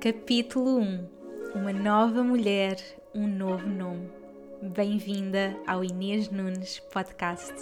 [0.00, 1.08] Capítulo 1
[1.54, 2.76] Uma nova mulher,
[3.14, 4.10] um novo nome.
[4.60, 7.54] Bem-vinda ao Inês Nunes Podcast.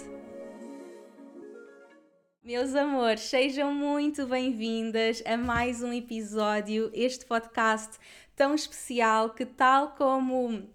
[2.43, 7.97] Meus amores, sejam muito bem-vindas a mais um episódio, este podcast
[8.35, 10.67] tão especial que, tal como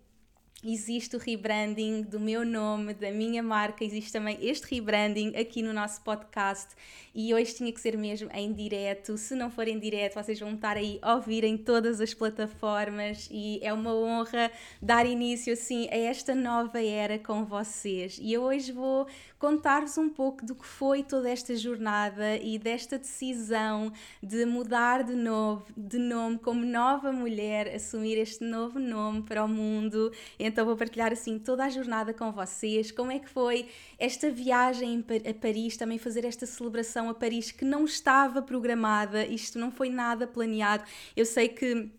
[0.63, 5.73] existe o rebranding do meu nome, da minha marca, existe também este rebranding aqui no
[5.73, 6.69] nosso podcast
[7.15, 9.17] e hoje tinha que ser mesmo em direto.
[9.17, 13.29] Se não for em direto, vocês vão estar aí a ouvir em todas as plataformas
[13.31, 18.19] e é uma honra dar início assim a esta nova era com vocês.
[18.21, 19.07] E eu hoje vou
[19.41, 23.91] contar-vos um pouco do que foi toda esta jornada e desta decisão
[24.23, 29.49] de mudar de novo, de nome como nova mulher, assumir este novo nome para o
[29.49, 30.13] mundo.
[30.39, 33.67] Então vou partilhar assim toda a jornada com vocês, como é que foi
[33.99, 39.59] esta viagem a Paris, também fazer esta celebração a Paris que não estava programada, isto
[39.59, 40.85] não foi nada planeado.
[41.17, 41.91] Eu sei que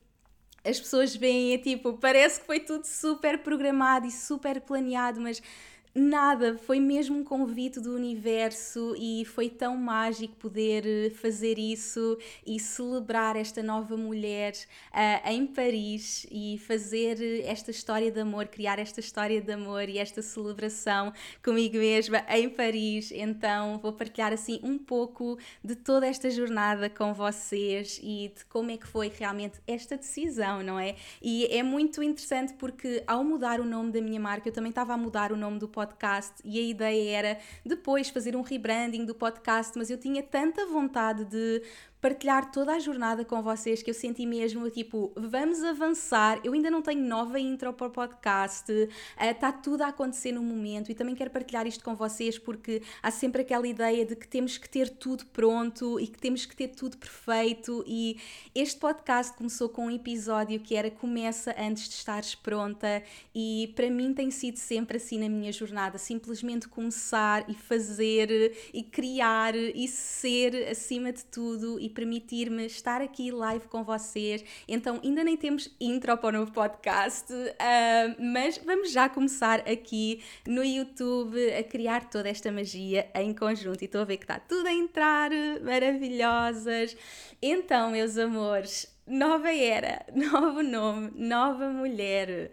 [0.63, 5.41] as pessoas veem, é tipo, parece que foi tudo super programado e super planeado, mas
[5.93, 12.17] Nada, foi mesmo um convite do universo e foi tão mágico poder eh, fazer isso
[12.47, 14.53] e celebrar esta nova mulher
[14.93, 19.89] uh, em Paris e fazer eh, esta história de amor, criar esta história de amor
[19.89, 21.11] e esta celebração
[21.43, 23.11] comigo mesma em Paris.
[23.11, 28.71] Então vou partilhar assim um pouco de toda esta jornada com vocês e de como
[28.71, 30.95] é que foi realmente esta decisão, não é?
[31.21, 34.93] E é muito interessante porque ao mudar o nome da minha marca, eu também estava
[34.93, 39.03] a mudar o nome do podcast podcast e a ideia era depois fazer um rebranding
[39.03, 41.63] do podcast, mas eu tinha tanta vontade de
[42.01, 46.41] partilhar toda a jornada com vocês que eu senti mesmo, tipo, vamos avançar.
[46.43, 48.71] Eu ainda não tenho nova intro para o podcast,
[49.19, 52.81] está uh, tudo a acontecer no momento e também quero partilhar isto com vocês porque
[53.03, 56.55] há sempre aquela ideia de que temos que ter tudo pronto e que temos que
[56.55, 57.83] ter tudo perfeito.
[57.85, 58.17] E
[58.55, 63.03] este podcast começou com um episódio que era Começa antes de estares pronta,
[63.35, 68.81] e para mim tem sido sempre assim na minha jornada simplesmente começar e fazer e
[68.81, 74.43] criar e ser acima de tudo e permitir-me estar aqui live com vocês.
[74.67, 80.23] Então, ainda nem temos intro para o novo podcast, uh, mas vamos já começar aqui
[80.47, 83.81] no YouTube a criar toda esta magia em conjunto.
[83.81, 85.29] E estou a ver que está tudo a entrar,
[85.63, 86.95] maravilhosas.
[87.41, 92.51] Então, meus amores, nova era, novo nome, nova mulher.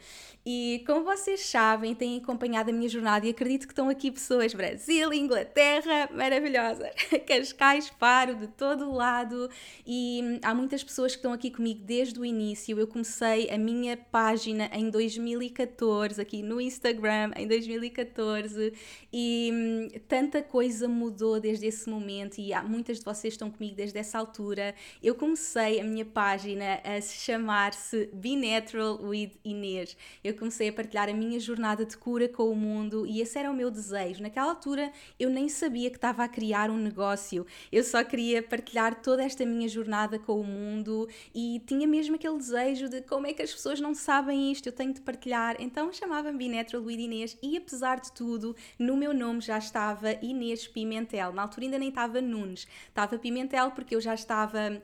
[0.51, 4.55] E como vocês sabem, têm acompanhado a minha jornada e acredito que estão aqui pessoas
[4.55, 6.91] Brasil, Inglaterra, maravilhosas,
[7.27, 9.51] Cascais, Faro, de todo lado.
[9.87, 12.79] E há muitas pessoas que estão aqui comigo desde o início.
[12.79, 18.73] Eu comecei a minha página em 2014, aqui no Instagram, em 2014,
[19.13, 22.39] e hum, tanta coisa mudou desde esse momento.
[22.39, 24.75] E há muitas de vocês estão comigo desde essa altura.
[25.03, 26.38] Eu comecei a minha página
[26.85, 29.97] a chamar-se Be Natural with Inês.
[30.23, 33.51] Eu comecei a partilhar a minha jornada de cura com o mundo e esse era
[33.51, 34.23] o meu desejo.
[34.23, 39.03] Naquela altura eu nem sabia que estava a criar um negócio, eu só queria partilhar
[39.03, 43.33] toda esta minha jornada com o mundo e tinha mesmo aquele desejo de como é
[43.33, 45.57] que as pessoas não sabem isto, eu tenho de partilhar.
[45.59, 50.67] Então chamava-me Binetro Luís Inês e apesar de tudo, no meu nome já estava Inês
[50.69, 51.33] Pimentel.
[51.33, 54.83] Na altura ainda nem estava Nunes, estava Pimentel porque eu já estava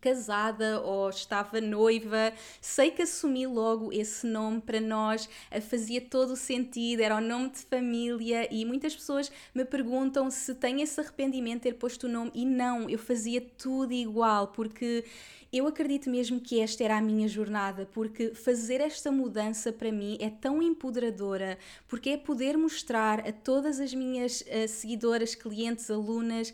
[0.00, 5.28] casada ou estava noiva, sei que assumi logo esse nome para nós,
[5.68, 10.54] fazia todo o sentido, era o nome de família e muitas pessoas me perguntam se
[10.54, 15.04] tenho esse arrependimento de ter posto o nome e não, eu fazia tudo igual porque
[15.52, 20.18] eu acredito mesmo que esta era a minha jornada, porque fazer esta mudança para mim
[20.20, 21.58] é tão empoderadora,
[21.88, 26.52] porque é poder mostrar a todas as minhas uh, seguidoras, clientes, alunas,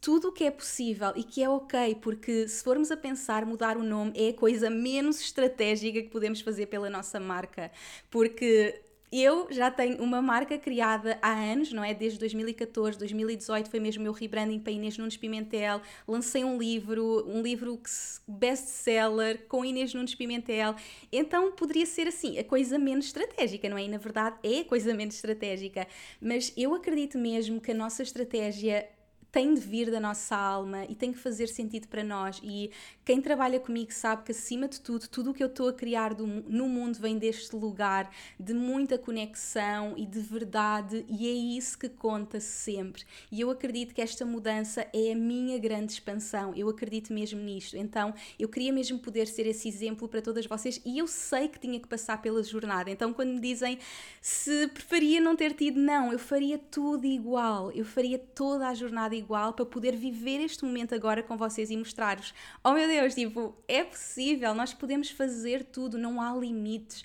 [0.00, 3.76] tudo o que é possível e que é ok, porque se formos a pensar, mudar
[3.76, 7.70] o nome é a coisa menos estratégica que podemos fazer pela nossa marca,
[8.10, 8.80] porque
[9.12, 11.92] eu já tenho uma marca criada há anos, não é?
[11.92, 15.82] Desde 2014, 2018 foi mesmo o meu rebranding para Inês Nunes Pimentel.
[16.08, 17.78] Lancei um livro, um livro
[18.26, 20.74] best-seller com Inês Nunes Pimentel.
[21.12, 23.84] Então poderia ser assim, a coisa menos estratégica, não é?
[23.84, 25.86] E na verdade é a coisa menos estratégica.
[26.18, 28.88] Mas eu acredito mesmo que a nossa estratégia
[29.32, 32.38] tem de vir da nossa alma e tem que fazer sentido para nós.
[32.44, 32.70] E
[33.02, 36.12] quem trabalha comigo sabe que, acima de tudo, tudo o que eu estou a criar
[36.12, 41.78] do, no mundo vem deste lugar de muita conexão e de verdade, e é isso
[41.78, 43.04] que conta sempre.
[43.30, 46.54] E eu acredito que esta mudança é a minha grande expansão.
[46.54, 47.74] Eu acredito mesmo nisto.
[47.74, 51.58] Então, eu queria mesmo poder ser esse exemplo para todas vocês, e eu sei que
[51.58, 52.90] tinha que passar pela jornada.
[52.90, 53.78] Então, quando me dizem
[54.20, 59.21] se preferia não ter tido, não, eu faria tudo igual, eu faria toda a jornada
[59.22, 62.34] igual para poder viver este momento agora com vocês e mostrar-vos.
[62.62, 67.04] Oh meu Deus, tipo, é possível, nós podemos fazer tudo, não há limites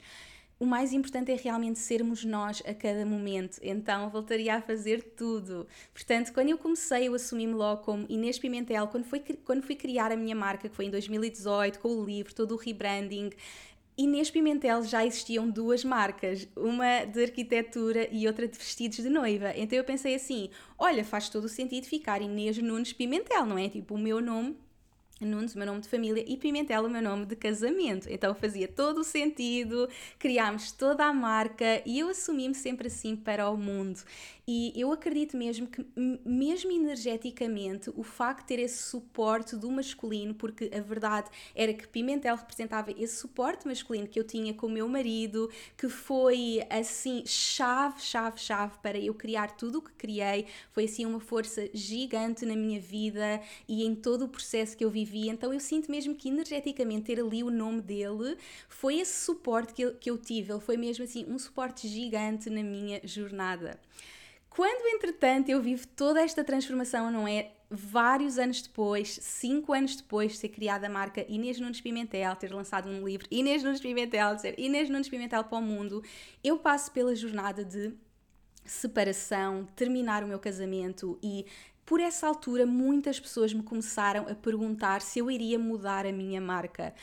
[0.59, 5.67] o mais importante é realmente sermos nós a cada momento, então voltaria a fazer tudo.
[5.93, 10.11] Portanto, quando eu comecei, eu assumi-me logo como Inês Pimentel, quando, foi, quando fui criar
[10.11, 13.29] a minha marca, que foi em 2018, com o livro, todo o rebranding,
[13.97, 19.51] Inês Pimentel já existiam duas marcas, uma de arquitetura e outra de vestidos de noiva.
[19.55, 23.67] Então eu pensei assim: olha, faz todo o sentido ficar Inês Nunes Pimentel, não é?
[23.67, 24.55] Tipo, o meu nome
[25.19, 28.07] Nunes, o meu nome de família, e Pimentel, o meu nome de casamento.
[28.07, 29.89] Então fazia todo o sentido,
[30.19, 34.00] criámos toda a marca e eu assumi-me sempre assim para o mundo.
[34.49, 35.85] E eu acredito mesmo que,
[36.25, 41.85] mesmo energeticamente, o facto de ter esse suporte do masculino, porque a verdade era que
[41.85, 47.23] Pimentel representava esse suporte masculino que eu tinha com o meu marido, que foi assim,
[47.25, 52.45] chave, chave, chave para eu criar tudo o que criei, foi assim uma força gigante
[52.45, 55.27] na minha vida e em todo o processo que eu vivi.
[55.27, 58.38] Então eu sinto mesmo que energeticamente ter ali o nome dele
[58.69, 62.50] foi esse suporte que eu, que eu tive, ele foi mesmo assim um suporte gigante
[62.50, 63.77] na minha jornada.
[64.57, 67.51] Quando, entretanto, eu vivo toda esta transformação, não é?
[67.69, 72.51] Vários anos depois, cinco anos depois de ser criada a marca Inês Nunes Pimentel, ter
[72.51, 76.04] lançado um livro Inês Nunes Pimentel, ser Inês Nunes Pimentel para o mundo,
[76.44, 77.94] eu passo pela jornada de
[78.65, 81.45] separação, terminar o meu casamento e
[81.86, 86.42] por essa altura muitas pessoas me começaram a perguntar se eu iria mudar a minha
[86.42, 86.95] marca.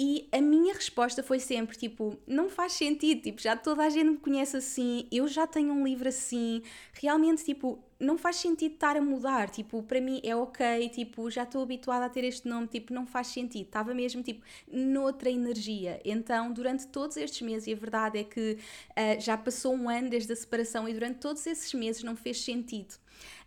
[0.00, 4.10] E a minha resposta foi sempre tipo: não faz sentido, tipo, já toda a gente
[4.10, 6.62] me conhece assim, eu já tenho um livro assim,
[6.92, 11.42] realmente, tipo, não faz sentido estar a mudar, tipo, para mim é ok, tipo, já
[11.42, 16.00] estou habituada a ter este nome, tipo, não faz sentido, estava mesmo, tipo, noutra energia.
[16.04, 18.52] Então, durante todos estes meses, e a verdade é que
[18.90, 22.40] uh, já passou um ano desde a separação, e durante todos esses meses não fez
[22.40, 22.94] sentido.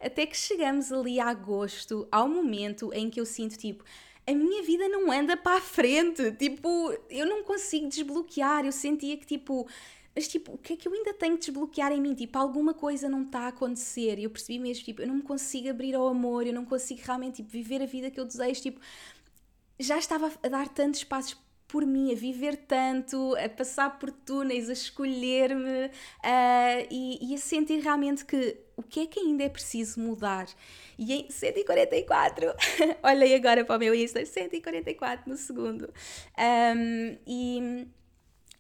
[0.01, 3.86] Até que chegamos ali a agosto, ao momento em que eu sinto, tipo,
[4.31, 6.31] a minha vida não anda para a frente.
[6.33, 8.66] Tipo, eu não consigo desbloquear.
[8.66, 9.68] Eu sentia que, tipo,
[10.16, 12.13] mas tipo, o que é que eu ainda tenho que desbloquear em mim?
[12.13, 14.19] Tipo, alguma coisa não está a acontecer.
[14.19, 17.38] Eu percebi mesmo, tipo, eu não me consigo abrir ao amor, eu não consigo realmente
[17.38, 18.62] tipo, viver a vida que eu desejo.
[18.62, 18.81] Tipo,
[19.80, 21.38] já estava a dar tantos passos
[21.68, 27.38] por mim, a viver tanto, a passar por túneis, a escolher-me uh, e, e, a
[27.38, 30.48] sentir realmente que o que é que ainda é preciso mudar.
[30.98, 32.54] E em 144,
[33.04, 35.94] olhei agora para o meu Insta, 144 no segundo.
[36.38, 37.88] Um, e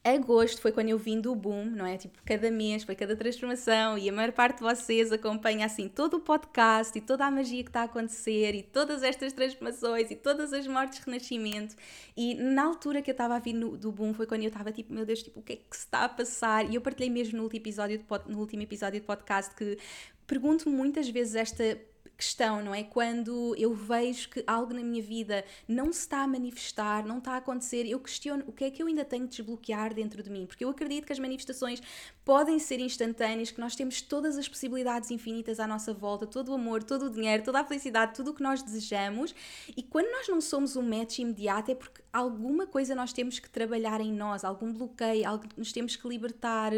[0.03, 1.95] Agosto foi quando eu vim do boom, não é?
[1.95, 6.17] Tipo, cada mês foi cada transformação e a maior parte de vocês acompanha assim todo
[6.17, 10.15] o podcast e toda a magia que está a acontecer e todas estas transformações e
[10.15, 11.75] todas as mortes de renascimento.
[12.17, 14.71] E na altura que eu estava a vir no, do boom foi quando eu estava
[14.71, 16.67] tipo, meu Deus, tipo, o que é que se está a passar?
[16.67, 19.77] E eu partilhei mesmo no último episódio de, no último episódio de podcast que
[20.25, 21.77] pergunto muitas vezes esta
[22.21, 22.83] questão, não é?
[22.83, 27.33] Quando eu vejo que algo na minha vida não se está a manifestar, não está
[27.33, 30.29] a acontecer, eu questiono o que é que eu ainda tenho de desbloquear dentro de
[30.29, 31.81] mim, porque eu acredito que as manifestações
[32.23, 36.53] podem ser instantâneas, que nós temos todas as possibilidades infinitas à nossa volta, todo o
[36.53, 39.33] amor, todo o dinheiro, toda a felicidade, tudo o que nós desejamos,
[39.75, 43.49] e quando nós não somos um match imediato é porque alguma coisa nós temos que
[43.49, 46.71] trabalhar em nós, algum bloqueio, algo que nos temos que libertar,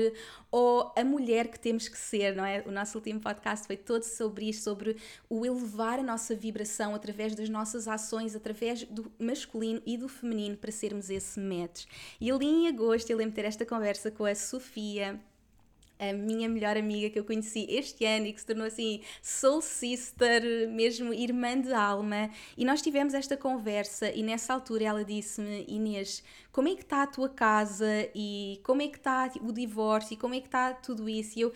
[0.51, 2.63] ou a mulher que temos que ser, não é?
[2.66, 4.95] O nosso último podcast foi todo sobre isto, sobre
[5.30, 10.56] o elevar a nossa vibração através das nossas ações, através do masculino e do feminino
[10.56, 11.85] para sermos esse match.
[12.21, 15.19] E ali em agosto eu lembro de ter esta conversa com a Sofia,
[16.00, 19.62] a minha melhor amiga que eu conheci este ano e que se tornou assim soul
[19.62, 25.66] sister, mesmo irmã de alma, e nós tivemos esta conversa e nessa altura ela disse-me,
[25.68, 30.14] Inês, como é que está a tua casa e como é que está o divórcio
[30.14, 31.38] e como é que está tudo isso?
[31.38, 31.54] E eu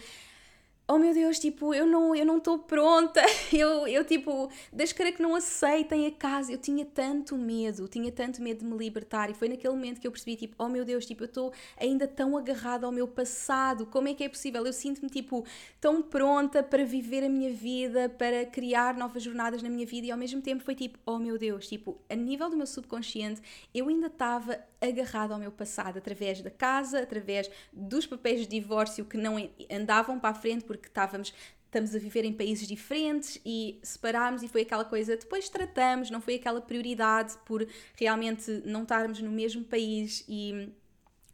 [0.87, 5.15] oh meu Deus, tipo, eu não eu não estou pronta, eu, eu tipo, das caras
[5.15, 9.29] que não aceitem a casa, eu tinha tanto medo, tinha tanto medo de me libertar.
[9.29, 12.07] E foi naquele momento que eu percebi, tipo, oh meu Deus, tipo, eu estou ainda
[12.07, 14.65] tão agarrada ao meu passado, como é que é possível?
[14.65, 15.45] Eu sinto-me, tipo,
[15.81, 20.07] tão pronta para viver a minha vida, para criar novas jornadas na minha vida.
[20.07, 23.41] E ao mesmo tempo foi tipo, oh meu Deus, tipo, a nível do meu subconsciente,
[23.73, 29.05] eu ainda estava agarrada ao meu passado, através da casa, através dos papéis de divórcio
[29.05, 29.35] que não
[29.71, 31.33] andavam para a frente porque estávamos
[31.67, 36.21] estamos a viver em países diferentes e separámos e foi aquela coisa, depois tratamos, não
[36.21, 40.69] foi aquela prioridade por realmente não estarmos no mesmo país e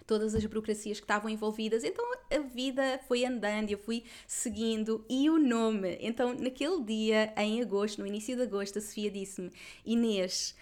[0.05, 1.83] todas as burocracias que estavam envolvidas.
[1.83, 5.97] Então a vida foi andando, eu fui seguindo e o nome.
[6.01, 9.51] Então naquele dia, em agosto, no início de agosto, a Sofia disse-me:
[9.85, 10.55] Inês,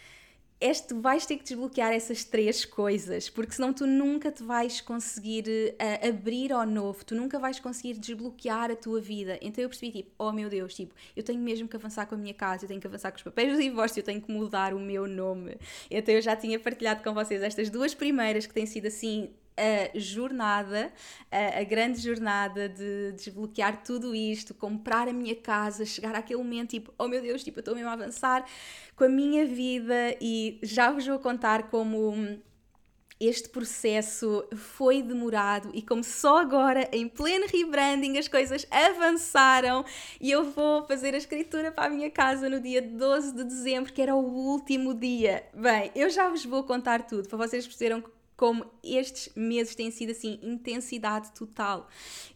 [0.61, 5.45] este, vais ter que desbloquear essas três coisas, porque senão tu nunca te vais conseguir
[5.49, 9.39] uh, abrir ao novo, tu nunca vais conseguir desbloquear a tua vida.
[9.41, 12.17] Então eu percebi, tipo, oh meu Deus, tipo, eu tenho mesmo que avançar com a
[12.17, 14.73] minha casa, eu tenho que avançar com os papéis do divórcio, eu tenho que mudar
[14.73, 15.57] o meu nome.
[15.89, 19.97] Então eu já tinha partilhado com vocês estas duas primeiras que têm sido assim a
[19.97, 20.91] jornada,
[21.31, 26.93] a, grande jornada de desbloquear tudo isto, comprar a minha casa, chegar àquele momento tipo,
[26.97, 28.45] oh meu Deus, tipo, eu estou mesmo a avançar
[28.95, 32.41] com a minha vida e já vos vou contar como
[33.21, 39.85] este processo foi demorado e como só agora, em pleno rebranding, as coisas avançaram
[40.19, 43.93] e eu vou fazer a escritura para a minha casa no dia 12 de dezembro,
[43.93, 45.43] que era o último dia.
[45.53, 48.03] Bem, eu já vos vou contar tudo para vocês perceberem
[48.41, 51.87] como estes meses têm sido assim, intensidade total.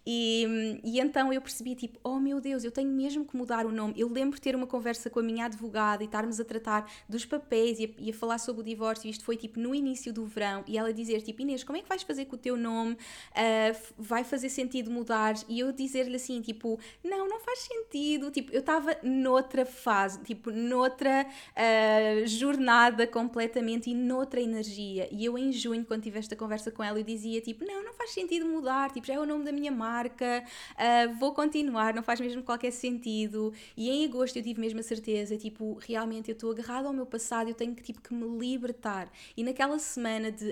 [0.05, 3.71] E, e então eu percebi, tipo, oh meu Deus, eu tenho mesmo que mudar o
[3.71, 3.95] nome.
[3.97, 7.25] Eu lembro de ter uma conversa com a minha advogada e estarmos a tratar dos
[7.25, 9.09] papéis e a, e a falar sobre o divórcio.
[9.09, 11.89] Isto foi tipo no início do verão e ela dizer, tipo, Inês, como é que
[11.89, 12.93] vais fazer com o teu nome?
[12.93, 15.33] Uh, vai fazer sentido mudar?
[15.49, 18.29] E eu dizer-lhe assim, tipo, não, não faz sentido.
[18.29, 25.09] Tipo, eu estava noutra fase, tipo, noutra uh, jornada completamente e noutra energia.
[25.11, 27.93] E eu em junho, quando tive esta conversa com ela, eu dizia, tipo, não, não
[27.93, 32.03] faz sentido mudar, tipo, já é o nome da minha marca uh, vou continuar, não
[32.03, 33.53] faz mesmo qualquer sentido.
[33.77, 37.05] E em agosto eu tive mesmo a certeza, tipo, realmente eu estou agarrada ao meu
[37.05, 39.09] passado, eu tenho que, tipo, que me libertar.
[39.37, 40.51] E naquela semana de,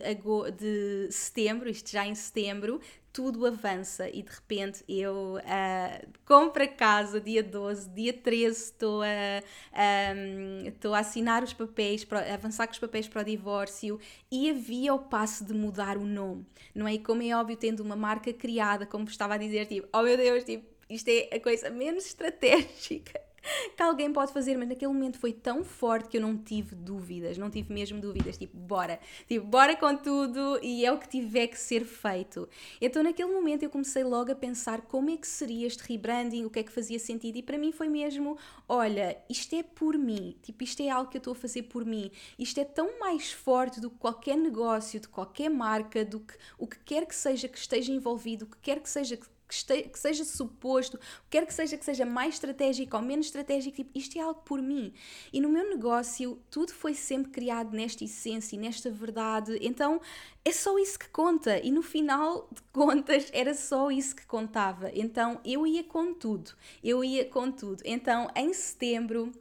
[0.57, 2.79] de setembro, isto já em setembro,
[3.13, 9.03] tudo avança e de repente eu uh, compro a casa dia 12, dia 13 estou
[9.03, 9.05] a,
[10.15, 13.99] um, a assinar os papéis, para, avançar com os papéis para o divórcio
[14.31, 16.43] e havia o passo de mudar o nome,
[16.73, 16.95] não é?
[16.95, 20.17] E como é óbvio, tendo uma marca criada, como estava a dizer, tipo, oh meu
[20.17, 23.21] Deus, tipo, isto é a coisa menos estratégica
[23.75, 27.37] que alguém pode fazer, mas naquele momento foi tão forte que eu não tive dúvidas,
[27.37, 31.47] não tive mesmo dúvidas, tipo, bora, tipo, bora com tudo e é o que tiver
[31.47, 32.47] que ser feito.
[32.81, 36.49] Então naquele momento eu comecei logo a pensar como é que seria este rebranding, o
[36.49, 40.35] que é que fazia sentido e para mim foi mesmo, olha, isto é por mim,
[40.41, 43.31] tipo, isto é algo que eu estou a fazer por mim, isto é tão mais
[43.31, 47.47] forte do que qualquer negócio, de qualquer marca, do que o que quer que seja
[47.47, 51.45] que esteja envolvido, o que quer que seja que que, este, que seja suposto, quer
[51.45, 54.93] que seja que seja mais estratégico ou menos estratégico, tipo, isto é algo por mim.
[55.31, 60.01] E no meu negócio, tudo foi sempre criado nesta essência e nesta verdade, então
[60.43, 61.59] é só isso que conta.
[61.59, 64.91] E no final de contas, era só isso que contava.
[64.93, 66.51] Então eu ia com tudo,
[66.83, 67.81] eu ia com tudo.
[67.85, 69.31] Então em setembro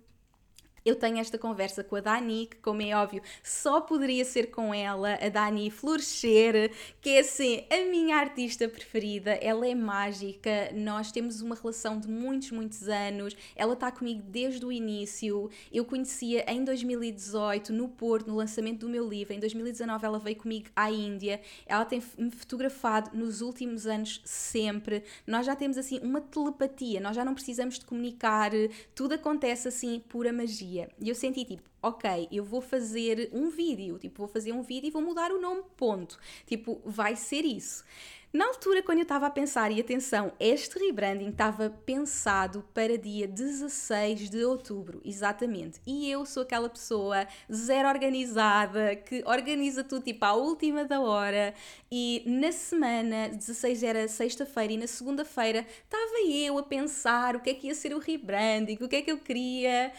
[0.85, 4.75] eu tenho esta conversa com a Dani, que, como é óbvio, só poderia ser com
[4.75, 9.33] ela, a Dani Florescer, que é assim a minha artista preferida.
[9.33, 13.37] Ela é mágica, nós temos uma relação de muitos, muitos anos.
[13.55, 15.49] Ela está comigo desde o início.
[15.73, 19.33] Eu conhecia em 2018, no Porto, no lançamento do meu livro.
[19.33, 21.41] Em 2019, ela veio comigo à Índia.
[21.65, 25.05] Ela tem-me fotografado nos últimos anos sempre.
[25.27, 28.51] Nós já temos assim uma telepatia, nós já não precisamos de comunicar,
[28.95, 30.89] tudo acontece assim pura magia dia.
[30.99, 34.89] E eu senti tipo, ok, eu vou fazer um vídeo, tipo, vou fazer um vídeo
[34.89, 36.19] e vou mudar o nome, ponto.
[36.47, 37.85] Tipo, vai ser isso.
[38.33, 43.29] Na altura, quando eu estava a pensar, e atenção, este rebranding estava pensado para dia
[43.29, 45.83] 16 de outubro, exatamente.
[45.87, 51.53] E eu sou aquela pessoa zero organizada, que organiza tudo tipo à última da hora.
[51.91, 57.51] E na semana, 16 era sexta-feira, e na segunda-feira estava eu a pensar o que
[57.51, 59.93] é que ia ser o rebranding, o que é que eu queria.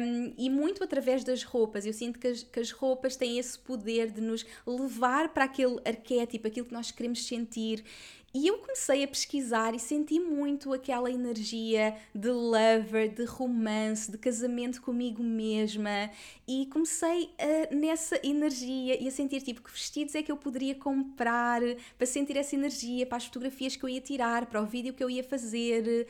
[0.00, 1.84] Um, e muito através das roupas.
[1.84, 5.78] Eu sinto que as, que as roupas têm esse poder de nos levar para aquele
[5.84, 7.65] arquétipo, aquilo que nós queremos sentir
[8.36, 14.18] e eu comecei a pesquisar e senti muito aquela energia de lover, de romance, de
[14.18, 16.10] casamento comigo mesma.
[16.46, 20.74] E comecei a, nessa energia e a sentir tipo que vestidos é que eu poderia
[20.74, 21.62] comprar
[21.96, 25.02] para sentir essa energia, para as fotografias que eu ia tirar, para o vídeo que
[25.02, 26.06] eu ia fazer.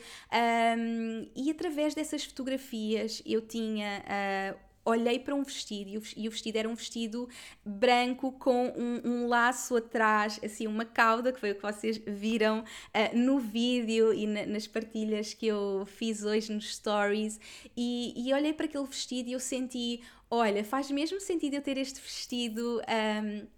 [0.77, 6.55] Um, e através dessas fotografias eu tinha uh, olhei para um vestido e o vestido
[6.55, 7.27] era um vestido
[7.65, 12.59] branco com um, um laço atrás, assim, uma cauda, que foi o que vocês viram
[12.59, 17.37] uh, no vídeo e na, nas partilhas que eu fiz hoje nos stories.
[17.75, 20.01] E, e olhei para aquele vestido e eu senti:
[20.31, 22.81] olha, faz mesmo sentido eu ter este vestido.
[22.87, 23.56] Um,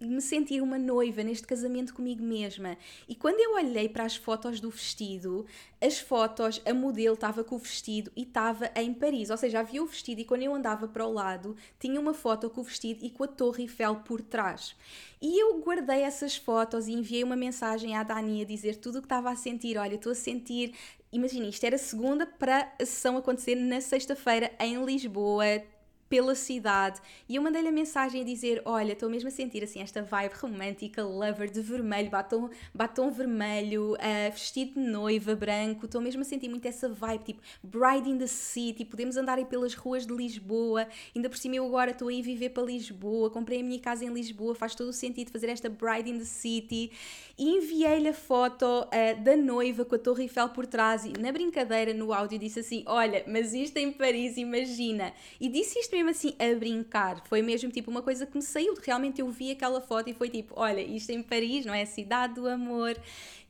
[0.00, 2.76] me sentir uma noiva neste casamento comigo mesma.
[3.08, 5.46] E quando eu olhei para as fotos do vestido,
[5.80, 9.30] as fotos, a modelo estava com o vestido e estava em Paris.
[9.30, 12.48] Ou seja, havia o vestido e quando eu andava para o lado, tinha uma foto
[12.48, 14.74] com o vestido e com a Torre Eiffel por trás.
[15.20, 19.00] E eu guardei essas fotos e enviei uma mensagem à Dani a dizer tudo o
[19.00, 19.76] que estava a sentir.
[19.76, 20.74] Olha, estou a sentir.
[21.12, 25.62] Imagina, isto era segunda para a sessão acontecer na sexta-feira em Lisboa
[26.08, 27.00] pela cidade.
[27.28, 30.34] E eu mandei-lhe a mensagem a dizer: Olha, estou mesmo a sentir assim esta vibe
[30.34, 36.24] romântica, lover de vermelho, batom, batom vermelho, uh, vestido de noiva branco, estou mesmo a
[36.24, 40.14] sentir muito essa vibe, tipo Bride in the City, podemos andar aí pelas ruas de
[40.14, 43.78] Lisboa, ainda por cima eu agora estou aí a viver para Lisboa, comprei a minha
[43.78, 46.90] casa em Lisboa, faz todo o sentido fazer esta Bride in the City
[47.36, 51.32] e enviei-lhe a foto uh, da noiva com a Torre Eiffel por trás e na
[51.32, 55.12] brincadeira no áudio disse assim: Olha, mas isto em Paris, imagina.
[55.40, 57.22] E disse isto mesmo assim a brincar.
[57.26, 58.74] Foi mesmo tipo uma coisa que me saiu.
[58.80, 61.82] Realmente eu vi aquela foto e foi tipo: olha, isto em Paris, não é?
[61.82, 62.96] A cidade do amor.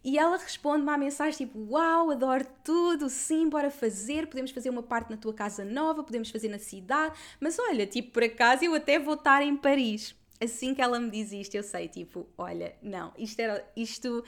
[0.03, 4.27] E ela responde-me à mensagem tipo: Uau, adoro tudo, sim, bora fazer.
[4.29, 7.15] Podemos fazer uma parte na tua casa nova, podemos fazer na cidade.
[7.39, 10.15] Mas olha, tipo, por acaso eu até vou estar em Paris
[10.45, 14.25] assim que ela me diz isto, eu sei, tipo, olha, não, isto era, isto,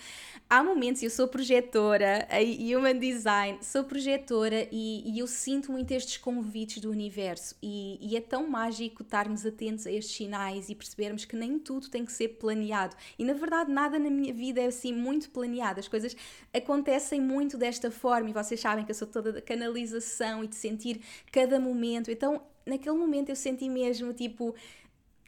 [0.49, 5.93] há momentos, eu sou projetora, e Human Design, sou projetora e, e, eu sinto muito
[5.93, 7.57] estes convites do universo.
[7.63, 11.89] E, e, é tão mágico estarmos atentos a estes sinais e percebermos que nem tudo
[11.89, 12.97] tem que ser planeado.
[13.19, 16.17] E na verdade nada na minha vida é assim muito planeado, as coisas
[16.53, 20.57] acontecem muito desta forma e vocês sabem que eu sou toda da canalização e de
[20.57, 24.55] sentir cada momento, então naquele momento eu senti mesmo, tipo,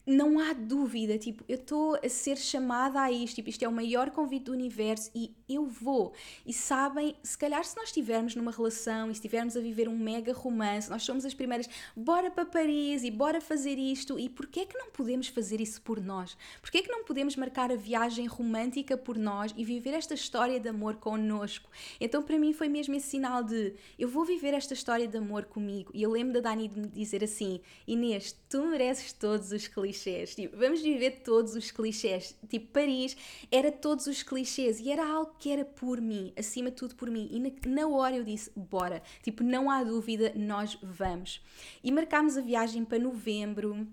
[0.08, 3.72] não há dúvida, tipo, eu estou a ser chamada a isto, tipo, isto é o
[3.72, 6.14] maior convite do universo e eu vou.
[6.46, 10.32] E sabem, se calhar se nós estivermos numa relação e estivermos a viver um mega
[10.32, 14.66] romance, nós somos as primeiras, bora para Paris e bora fazer isto, e porquê é
[14.66, 16.38] que não podemos fazer isso por nós?
[16.62, 20.58] Porquê é que não podemos marcar a viagem romântica por nós e viver esta história
[20.58, 21.68] de amor connosco?
[22.00, 25.44] Então para mim foi mesmo esse sinal de, eu vou viver esta história de amor
[25.44, 25.90] comigo.
[25.92, 29.97] E eu lembro da Dani de me dizer assim, Inês, tu mereces todos os clichês
[29.98, 30.34] clichês.
[30.34, 32.36] Tipo, vamos viver todos os clichês.
[32.48, 33.16] Tipo, Paris
[33.50, 37.10] era todos os clichês e era algo que era por mim, acima de tudo por
[37.10, 37.28] mim.
[37.30, 39.02] E na, na hora eu disse, bora.
[39.22, 41.42] Tipo, não há dúvida, nós vamos.
[41.82, 43.86] E marcámos a viagem para novembro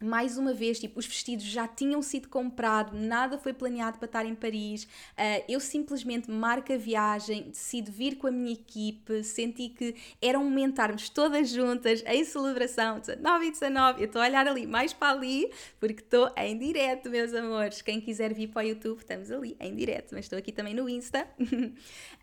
[0.00, 4.26] mais uma vez, tipo, os vestidos já tinham sido comprados, nada foi planeado para estar
[4.26, 4.84] em Paris.
[4.84, 10.38] Uh, eu simplesmente marco a viagem, decido vir com a minha equipe, senti que era
[10.38, 14.00] um momento estarmos todas juntas em celebração, 19 e 19.
[14.00, 17.82] Eu estou a olhar ali mais para ali, porque estou em direto, meus amores.
[17.82, 20.88] Quem quiser vir para o YouTube, estamos ali em direto, mas estou aqui também no
[20.88, 21.26] Insta.
[21.40, 21.72] uh,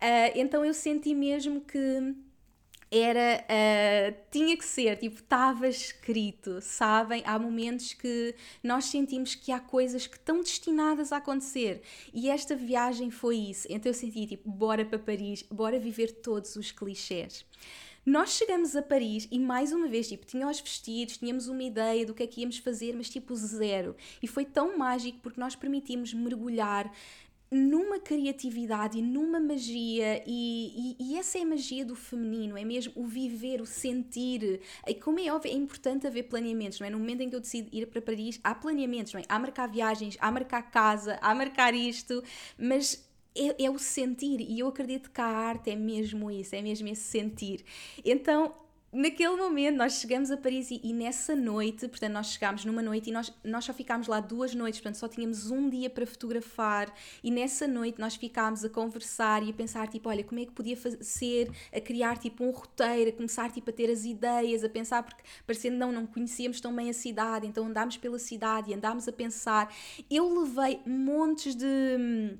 [0.34, 2.14] então eu senti mesmo que
[2.90, 7.22] era uh, tinha que ser tipo estava escrito sabem?
[7.26, 11.82] Há momentos que nós sentimos que há coisas que estão destinadas a acontecer.
[12.12, 13.66] E esta viagem foi isso.
[13.70, 17.44] Então eu senti tipo bora para Paris bora viver todos os clichês.
[18.08, 22.06] Nós chegamos a Paris e mais uma vez, tipo, tinha os vestidos, tínhamos uma ideia
[22.06, 23.94] do que é que íamos fazer, mas tipo zero.
[24.22, 26.90] E foi tão mágico porque nós permitimos mergulhar
[27.50, 32.64] numa criatividade e numa magia, e, e, e, essa é a magia do feminino, é
[32.64, 34.60] mesmo o viver, o sentir.
[34.86, 36.90] E como é óbvio, é importante haver planeamentos, não é?
[36.90, 39.24] No momento em que eu decido ir para Paris, há planeamentos, não é?
[39.28, 42.22] Há marcar viagens, há marcar casa, há marcar isto,
[42.58, 43.06] mas.
[43.36, 46.88] É, é o sentir, e eu acredito que a arte é mesmo isso, é mesmo
[46.88, 47.64] esse sentir.
[48.04, 48.52] Então
[48.92, 53.10] naquele momento nós chegamos a Paris e, e, nessa noite, portanto nós chegámos numa noite
[53.10, 56.92] e nós, nós só ficámos lá duas noites, portanto só tínhamos um dia para fotografar
[57.22, 60.52] e nessa noite nós ficámos a conversar e a pensar tipo, olha, como é que
[60.52, 64.68] podia ser, a criar tipo um roteiro, a começar tipo a ter as ideias, a
[64.68, 68.74] pensar, porque parecendo não, não conhecíamos tão bem a cidade, então andámos pela cidade e
[68.74, 69.72] andámos a pensar.
[70.10, 72.38] Eu levei montes de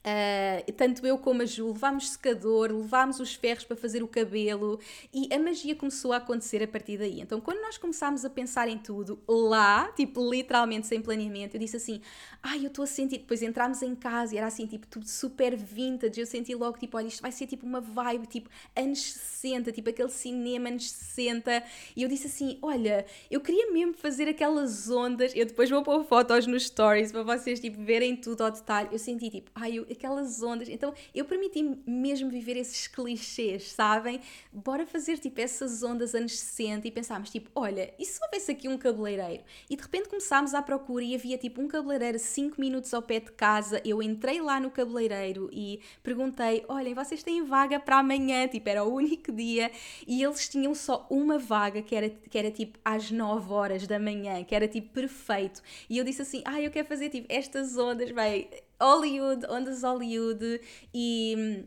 [0.00, 4.80] Uh, tanto eu como a Ju levámos secador, levámos os ferros para fazer o cabelo
[5.12, 7.20] e a magia começou a acontecer a partir daí.
[7.20, 11.76] Então, quando nós começámos a pensar em tudo lá, tipo literalmente sem planeamento, eu disse
[11.76, 12.00] assim:
[12.42, 13.18] Ai, eu estou a sentir.
[13.18, 16.18] Depois entrámos em casa e era assim, tipo, tudo super vintage.
[16.18, 19.90] Eu senti logo, tipo, olha, isto vai ser tipo uma vibe, tipo, anos 60, tipo
[19.90, 21.62] aquele cinema anos 60.
[21.94, 25.32] E eu disse assim: Olha, eu queria mesmo fazer aquelas ondas.
[25.34, 28.88] Eu depois vou pôr fotos nos stories para vocês, tipo, verem tudo ao detalhe.
[28.92, 30.68] Eu senti, tipo, ai, eu aquelas ondas.
[30.68, 34.20] Então eu permiti mesmo viver esses clichês, sabem?
[34.52, 38.68] Bora fazer tipo essas ondas anos 60 e pensámos tipo, olha, e se houvesse aqui
[38.68, 39.42] um cabeleireiro?
[39.68, 43.20] E de repente começámos à procura e havia tipo um cabeleireiro 5 minutos ao pé
[43.20, 43.80] de casa.
[43.84, 48.48] Eu entrei lá no cabeleireiro e perguntei, olhem, vocês têm vaga para amanhã?
[48.48, 49.70] Tipo, era o único dia
[50.06, 53.98] e eles tinham só uma vaga que era, que era tipo às 9 horas da
[53.98, 55.62] manhã, que era tipo perfeito.
[55.88, 58.48] E eu disse assim, ah, eu quero fazer tipo estas ondas, vai
[58.80, 60.60] Hollywood, ondas Hollywood
[60.94, 61.66] e hum,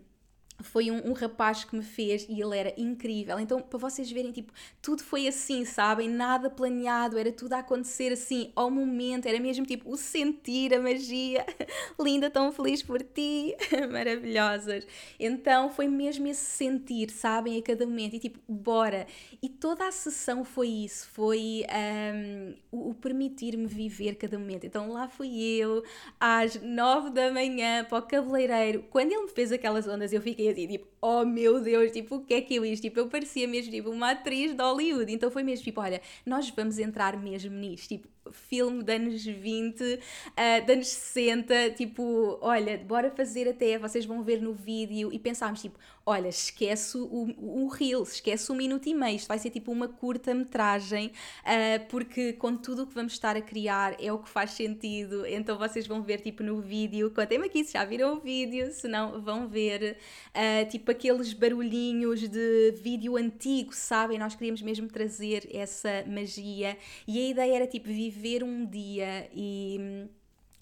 [0.63, 3.39] foi um, um, rapaz que me fez e ele era incrível.
[3.39, 6.09] Então, para vocês verem, tipo, tudo foi assim, sabem?
[6.09, 10.81] Nada planeado, era tudo a acontecer assim, ao momento, era mesmo tipo o sentir, a
[10.81, 11.45] magia.
[11.99, 13.55] Linda, tão feliz por ti,
[13.91, 14.87] maravilhosas.
[15.19, 17.57] Então, foi mesmo esse sentir, sabem?
[17.57, 19.05] A cada momento, e tipo, bora.
[19.41, 24.65] E toda a sessão foi isso, foi um, o, o permitir-me viver cada momento.
[24.65, 25.83] Então, lá fui eu,
[26.19, 28.83] às nove da manhã, para o cabeleireiro.
[28.89, 32.23] Quando ele me fez aquelas ondas, eu fiquei assim, tipo, oh meu Deus, tipo, o
[32.23, 32.83] que é que eu isto?
[32.83, 35.11] Tipo, eu parecia mesmo, tipo, uma atriz de Hollywood.
[35.11, 37.89] Então foi mesmo, tipo, olha, nós vamos entrar mesmo nisto.
[37.89, 39.99] Tipo, filme de anos 20, uh,
[40.37, 45.19] ah, de anos 60, tipo, olha, bora fazer até, vocês vão ver no vídeo e
[45.19, 49.49] pensámos, tipo, olha, esquece o, o Reels, esquece o minuto e meio, isto vai ser
[49.49, 54.19] tipo uma curta-metragem, uh, porque com tudo o que vamos estar a criar é o
[54.19, 58.13] que faz sentido, então vocês vão ver tipo no vídeo, contem-me aqui se já viram
[58.15, 59.97] o vídeo, se não vão ver,
[60.29, 64.17] uh, tipo aqueles barulhinhos de vídeo antigo, sabem?
[64.17, 66.77] Nós queríamos mesmo trazer essa magia
[67.07, 70.07] e a ideia era tipo viver um dia e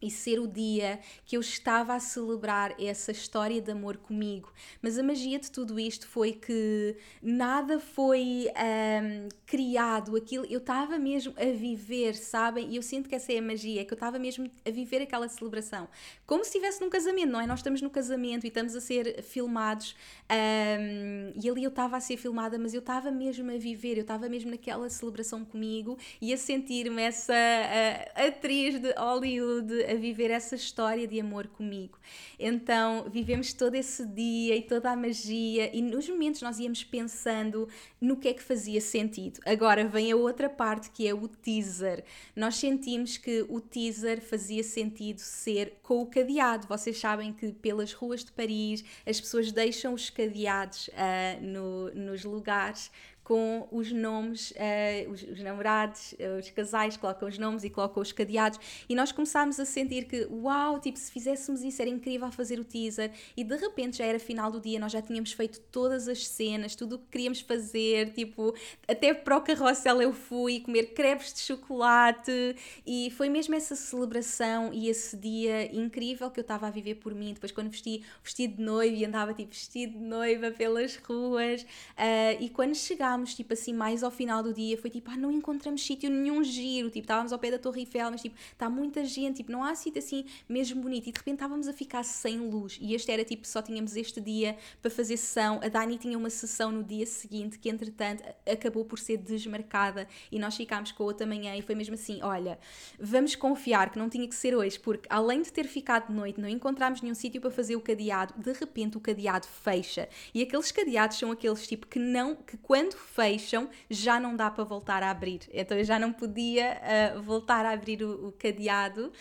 [0.01, 4.51] e ser o dia que eu estava a celebrar essa história de amor comigo.
[4.81, 10.97] Mas a magia de tudo isto foi que nada foi um, criado, aquilo eu estava
[10.97, 12.69] mesmo a viver, sabem?
[12.71, 15.27] E eu sinto que essa é a magia, que eu estava mesmo a viver aquela
[15.27, 15.87] celebração.
[16.25, 17.45] Como se estivesse num casamento, não é?
[17.45, 19.95] Nós estamos no casamento e estamos a ser filmados
[20.31, 24.01] um, e ali eu estava a ser filmada, mas eu estava mesmo a viver, eu
[24.01, 30.31] estava mesmo naquela celebração comigo e a sentir-me essa uh, atriz de Hollywood a viver
[30.31, 31.99] essa história de amor comigo.
[32.39, 37.67] Então vivemos todo esse dia e toda a magia, e nos momentos nós íamos pensando
[37.99, 39.39] no que é que fazia sentido.
[39.45, 42.03] Agora vem a outra parte que é o teaser.
[42.35, 46.67] Nós sentimos que o teaser fazia sentido ser com o cadeado.
[46.67, 52.23] Vocês sabem que pelas ruas de Paris as pessoas deixam os cadeados uh, no, nos
[52.23, 52.91] lugares
[53.31, 58.03] com os nomes, uh, os, os, namorados, uh, os casais colocam os nomes e colocam
[58.03, 58.59] os cadeados.
[58.89, 62.65] E nós começámos a sentir que, uau, tipo, se fizéssemos isso era incrível fazer o
[62.65, 63.09] teaser.
[63.37, 66.75] E de repente já era final do dia, nós já tínhamos feito todas as cenas,
[66.75, 68.53] tudo o que queríamos fazer, tipo,
[68.85, 72.53] até para o carrossel eu fui comer crepes de chocolate.
[72.85, 77.15] E foi mesmo essa celebração e esse dia incrível que eu estava a viver por
[77.15, 81.61] mim, depois quando vesti vestido de noiva e andava tipo vestido de noiva pelas ruas.
[81.61, 85.31] Uh, e quando chegámos tipo assim, mais ao final do dia, foi tipo, ah, não
[85.31, 89.05] encontramos sítio nenhum giro, tipo, estávamos ao pé da Torre Eiffel, mas tipo, está muita
[89.05, 92.37] gente, tipo, não há sítio assim mesmo bonito, e de repente estávamos a ficar sem
[92.37, 96.17] luz, e este era tipo, só tínhamos este dia para fazer sessão, a Dani tinha
[96.17, 101.03] uma sessão no dia seguinte, que entretanto acabou por ser desmarcada, e nós ficámos com
[101.03, 102.59] a outra manhã, e foi mesmo assim, olha,
[102.99, 106.39] vamos confiar que não tinha que ser hoje, porque além de ter ficado de noite,
[106.39, 110.71] não encontramos nenhum sítio para fazer o cadeado, de repente o cadeado fecha, e aqueles
[110.71, 115.11] cadeados são aqueles tipo que não, que quando fecham, já não dá para voltar a
[115.11, 115.41] abrir.
[115.51, 116.81] Então eu já não podia
[117.15, 119.11] uh, voltar a abrir o, o cadeado.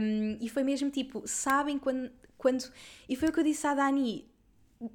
[0.00, 2.70] Um, e foi mesmo tipo, sabem quando, quando.
[3.08, 4.29] E foi o que eu disse à Dani: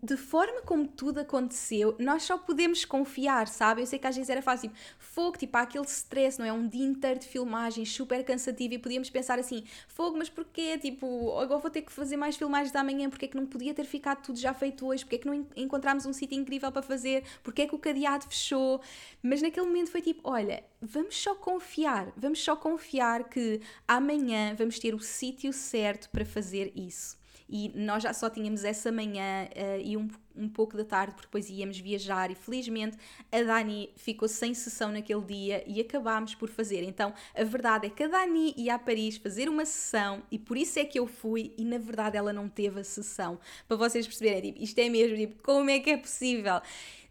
[0.02, 3.82] de forma como tudo aconteceu, nós só podemos confiar, sabe?
[3.82, 6.52] Eu sei que às vezes era fácil, tipo, fogo, tipo, há aquele stress, não é?
[6.52, 10.80] Um dia inteiro de filmagem super cansativo e podíamos pensar assim, fogo, mas porquê?
[10.80, 13.76] Tipo, agora vou ter que fazer mais filmagens da manhã, porque é que não podia
[13.76, 15.04] ter ficado tudo já feito hoje?
[15.04, 17.24] Porque é que não encontramos um sítio incrível para fazer?
[17.44, 18.82] Porque é que o cadeado fechou?
[19.22, 24.80] Mas naquele momento foi tipo, olha, vamos só confiar, vamos só confiar que amanhã vamos
[24.80, 29.82] ter o sítio certo para fazer isso e nós já só tínhamos essa manhã uh,
[29.82, 32.98] e um, um pouco da tarde, porque depois íamos viajar e felizmente
[33.32, 36.84] a Dani ficou sem sessão naquele dia e acabámos por fazer.
[36.84, 40.58] Então a verdade é que a Dani ia a Paris fazer uma sessão e por
[40.58, 43.40] isso é que eu fui e na verdade ela não teve a sessão.
[43.68, 46.62] Para vocês perceberem, tipo, isto é mesmo, tipo, como é que é possível?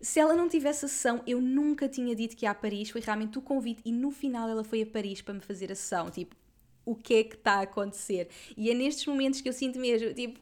[0.00, 3.00] Se ela não tivesse a sessão, eu nunca tinha dito que ia a Paris, foi
[3.00, 6.10] realmente o convite e no final ela foi a Paris para me fazer a sessão.
[6.10, 6.36] Tipo,
[6.84, 8.28] o que é que está a acontecer.
[8.56, 10.40] E é nestes momentos que eu sinto mesmo, tipo,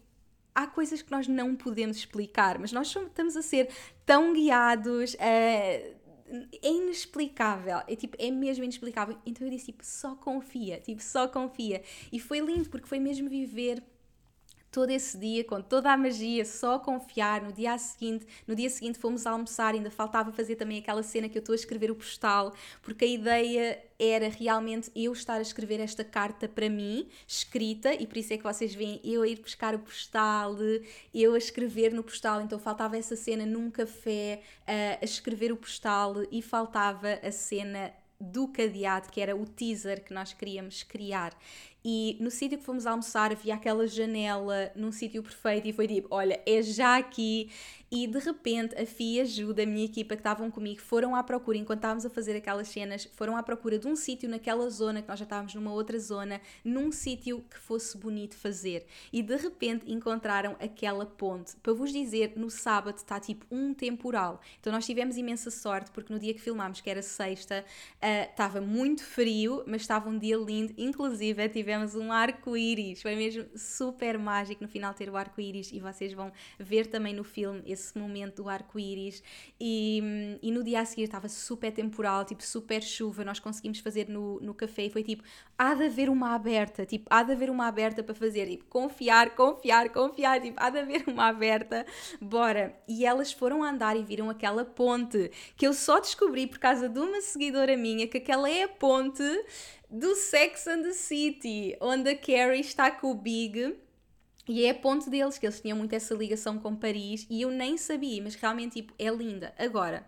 [0.54, 3.68] há coisas que nós não podemos explicar, mas nós estamos a ser
[4.04, 5.14] tão guiados.
[5.14, 6.02] Uh,
[6.62, 9.18] é inexplicável, é tipo, é mesmo inexplicável.
[9.26, 11.82] Então eu disse, tipo, só confia, tipo, só confia.
[12.10, 13.82] E foi lindo porque foi mesmo viver
[14.72, 17.42] todo esse dia com toda a magia, só confiar.
[17.42, 21.36] No dia seguinte, no dia seguinte fomos almoçar, ainda faltava fazer também aquela cena que
[21.36, 25.78] eu estou a escrever o postal, porque a ideia era realmente eu estar a escrever
[25.78, 29.38] esta carta para mim, escrita, e por isso é que vocês veem eu a ir
[29.38, 30.56] buscar o postal,
[31.14, 36.14] eu a escrever no postal, então faltava essa cena num café a escrever o postal
[36.32, 41.36] e faltava a cena do cadeado, que era o teaser que nós queríamos criar.
[41.84, 46.08] E no sítio que fomos almoçar havia aquela janela num sítio perfeito e foi tipo:
[46.10, 47.50] olha, é já aqui.
[47.94, 51.58] E de repente a FIA ajuda a minha equipa que estavam comigo, foram à procura,
[51.58, 55.08] enquanto estávamos a fazer aquelas cenas, foram à procura de um sítio naquela zona, que
[55.08, 58.86] nós já estávamos numa outra zona, num sítio que fosse bonito fazer.
[59.12, 61.54] E de repente encontraram aquela ponte.
[61.56, 64.40] Para vos dizer, no sábado está tipo um temporal.
[64.58, 68.58] Então nós tivemos imensa sorte, porque no dia que filmámos, que era sexta, uh, estava
[68.62, 70.72] muito frio, mas estava um dia lindo.
[70.78, 73.02] Inclusive tivemos um arco-íris.
[73.02, 77.22] Foi mesmo super mágico no final ter o arco-íris e vocês vão ver também no
[77.22, 79.22] filme esse esse momento do arco-íris.
[79.60, 84.08] E, e no dia a seguir estava super temporal, tipo super chuva, nós conseguimos fazer
[84.08, 85.22] no, no café e foi tipo,
[85.58, 89.34] há de haver uma aberta, tipo, há de haver uma aberta para fazer, tipo, confiar,
[89.34, 91.84] confiar, confiar, tipo, há de haver uma aberta,
[92.20, 92.74] bora.
[92.88, 96.98] E elas foram andar e viram aquela ponte que eu só descobri por causa de
[96.98, 99.22] uma seguidora minha que aquela é a ponte
[99.92, 103.76] do Sex and the City, onde a Carrie está com o Big
[104.48, 107.50] e é a ponte deles, que eles tinham muito essa ligação com Paris e eu
[107.50, 109.54] nem sabia, mas realmente tipo, é linda.
[109.58, 110.04] Agora,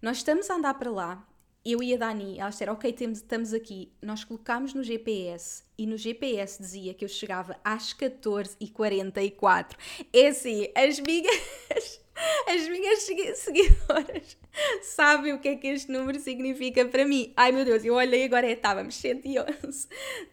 [0.00, 1.28] nós estamos a andar para lá,
[1.64, 3.92] eu e a Dani, elas disseram, ok, temos, estamos aqui.
[4.02, 9.76] Nós colocámos no GPS e no GPS dizia que eu chegava às 14h44.
[10.12, 12.01] É assim, as minhas
[12.48, 13.02] as minhas
[13.36, 14.36] seguidoras
[14.82, 17.32] sabem o que é que este número significa para mim.
[17.36, 19.88] Ai meu Deus, eu olhei agora, estávamos 111.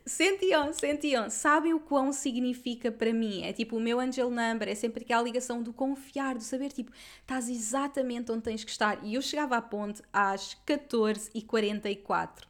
[0.06, 1.36] 111, 111.
[1.36, 3.44] Sabem o quão significa para mim?
[3.44, 6.92] É tipo o meu angel number, é sempre aquela ligação do confiar, do saber, tipo,
[7.22, 9.00] estás exatamente onde tens que estar.
[9.04, 12.49] E eu chegava à ponte às 14h44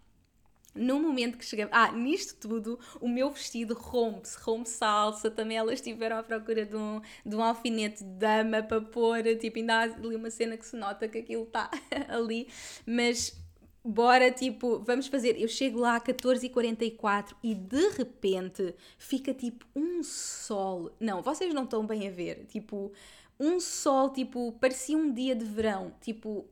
[0.75, 1.73] no momento que chegamos.
[1.73, 5.29] Ah, nisto tudo, o meu vestido rompe-se, rompe salsa.
[5.31, 9.23] Também elas estiveram à procura de um, de um alfinete de dama para pôr.
[9.37, 11.69] Tipo, ainda há ali uma cena que se nota que aquilo está
[12.07, 12.47] ali.
[12.85, 13.35] Mas
[13.83, 15.39] bora, tipo, vamos fazer.
[15.39, 20.91] Eu chego lá a 14h44 e de repente fica tipo um sol.
[20.99, 22.45] Não, vocês não estão bem a ver.
[22.47, 22.91] Tipo,
[23.39, 25.93] um sol, tipo, parecia um dia de verão.
[26.01, 26.45] Tipo,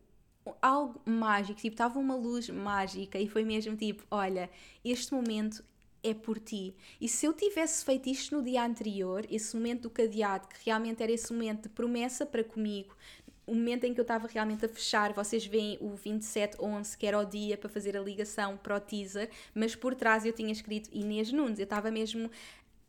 [0.62, 4.50] algo mágico, tipo, estava uma luz mágica e foi mesmo tipo, olha,
[4.84, 5.64] este momento
[6.04, 6.76] é por ti.
[7.02, 11.02] E se eu tivesse feito isto no dia anterior, esse momento do cadeado, que realmente
[11.02, 12.96] era esse momento de promessa para comigo,
[13.46, 17.18] o momento em que eu estava realmente a fechar, vocês veem o 2711, que era
[17.18, 20.90] o dia para fazer a ligação para o teaser, mas por trás eu tinha escrito
[20.92, 22.30] Inês Nunes, eu estava mesmo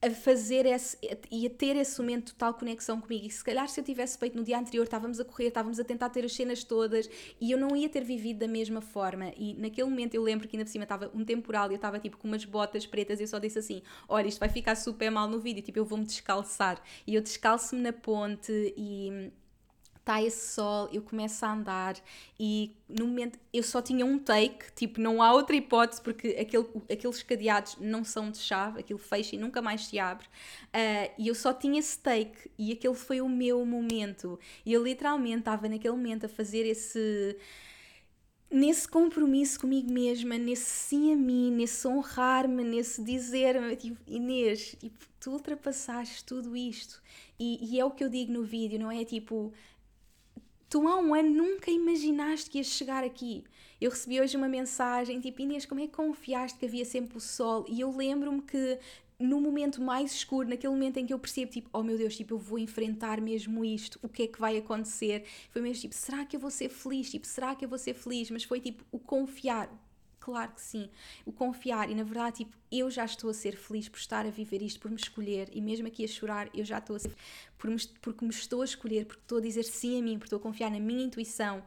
[0.00, 0.96] a fazer esse
[1.30, 3.26] e a ter esse momento de total conexão comigo.
[3.26, 5.84] E se calhar se eu tivesse feito no dia anterior, estávamos a correr, estávamos a
[5.84, 9.32] tentar ter as cenas todas e eu não ia ter vivido da mesma forma.
[9.36, 11.98] E naquele momento eu lembro que ainda por cima estava um temporal e eu estava
[11.98, 15.10] tipo com umas botas pretas e eu só disse assim: Olha, isto vai ficar super
[15.10, 16.80] mal no vídeo, tipo, eu vou-me descalçar.
[17.06, 19.32] E eu descalço-me na ponte e
[20.08, 21.96] está esse sol, eu começo a andar
[22.40, 26.66] e no momento eu só tinha um take, tipo, não há outra hipótese porque aquele,
[26.90, 30.26] aqueles cadeados não são de chave, aquilo fecha e nunca mais se abre.
[30.26, 34.40] Uh, e eu só tinha esse take e aquele foi o meu momento.
[34.64, 37.36] E eu literalmente estava naquele momento a fazer esse
[38.50, 45.04] nesse compromisso comigo mesma, nesse sim a mim, nesse honrar-me, nesse dizer-me, tipo, Inês, tipo,
[45.20, 47.02] tu ultrapassaste tudo isto.
[47.38, 49.04] E, e, é o que eu digo no vídeo, não é?
[49.04, 49.52] Tipo,
[50.68, 53.44] tu há um ano nunca imaginaste que ias chegar aqui.
[53.80, 57.20] Eu recebi hoje uma mensagem tipo, Inês, como é que confiaste que havia sempre o
[57.20, 57.64] sol?
[57.68, 58.78] E eu lembro-me que
[59.18, 62.34] no momento mais escuro, naquele momento em que eu percebo, tipo, oh meu Deus, tipo,
[62.34, 65.24] eu vou enfrentar mesmo isto, o que é que vai acontecer?
[65.50, 67.10] Foi mesmo tipo, será que eu vou ser feliz?
[67.10, 68.30] Tipo, será que eu vou ser feliz?
[68.30, 69.68] Mas foi tipo o confiar,
[70.28, 70.90] Claro que sim.
[71.24, 74.30] O confiar, e na verdade, tipo, eu já estou a ser feliz por estar a
[74.30, 77.14] viver isto, por me escolher, e mesmo aqui a chorar, eu já estou a ser
[77.56, 80.26] por me, porque me estou a escolher, porque estou a dizer sim a mim, porque
[80.26, 81.64] estou a confiar na minha intuição.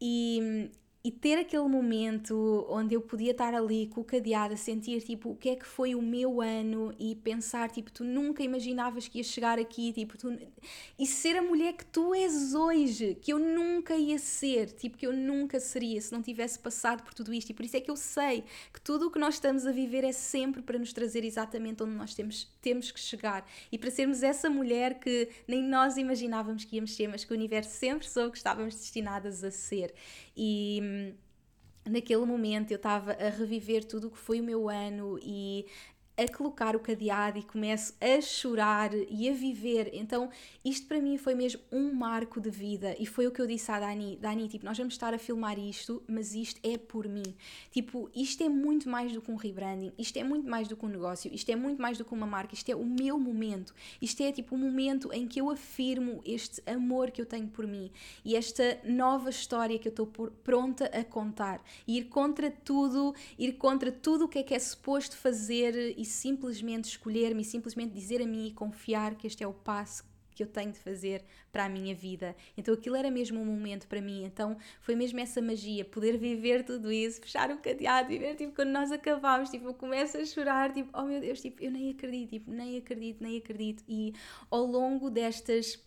[0.00, 0.70] E,
[1.02, 5.30] e ter aquele momento onde eu podia estar ali com o cadeado a sentir tipo
[5.30, 9.18] o que é que foi o meu ano e pensar tipo tu nunca imaginavas que
[9.18, 10.38] ia chegar aqui tipo tu
[10.98, 15.06] e ser a mulher que tu és hoje que eu nunca ia ser tipo que
[15.06, 17.50] eu nunca seria se não tivesse passado por tudo isto.
[17.50, 20.04] E por isso é que eu sei que tudo o que nós estamos a viver
[20.04, 23.46] é sempre para nos trazer exatamente onde nós temos temos que chegar.
[23.72, 27.36] E para sermos essa mulher que nem nós imaginávamos que íamos ser mas que o
[27.36, 29.94] universo sempre soube que estávamos destinadas a ser
[30.42, 31.14] e hum,
[31.90, 35.66] naquele momento eu estava a reviver tudo o que foi o meu ano e
[36.20, 39.90] a colocar o cadeado e começo a chorar e a viver.
[39.94, 40.28] Então,
[40.62, 43.72] isto para mim foi mesmo um marco de vida e foi o que eu disse
[43.72, 47.34] à Dani, Dani, tipo, nós vamos estar a filmar isto, mas isto é por mim.
[47.70, 50.84] Tipo, isto é muito mais do que um rebranding, isto é muito mais do que
[50.84, 53.74] um negócio, isto é muito mais do que uma marca, isto é o meu momento.
[54.02, 57.48] Isto é tipo o um momento em que eu afirmo este amor que eu tenho
[57.48, 57.90] por mim
[58.24, 61.62] e esta nova história que eu estou pronta a contar.
[61.86, 66.09] E ir contra tudo, ir contra tudo o que é que é suposto fazer e
[66.10, 70.44] simplesmente escolher-me e simplesmente dizer a mim e confiar que este é o passo que
[70.44, 72.34] eu tenho de fazer para a minha vida.
[72.56, 74.24] Então aquilo era mesmo um momento para mim.
[74.24, 78.70] Então foi mesmo essa magia, poder viver tudo isso, fechar o cadeado, viver tipo quando
[78.70, 82.30] nós acabámos, tipo eu começo a chorar, tipo, oh meu Deus, tipo, eu nem acredito,
[82.30, 83.84] tipo, nem acredito, nem acredito.
[83.86, 84.14] E
[84.50, 85.78] ao longo destas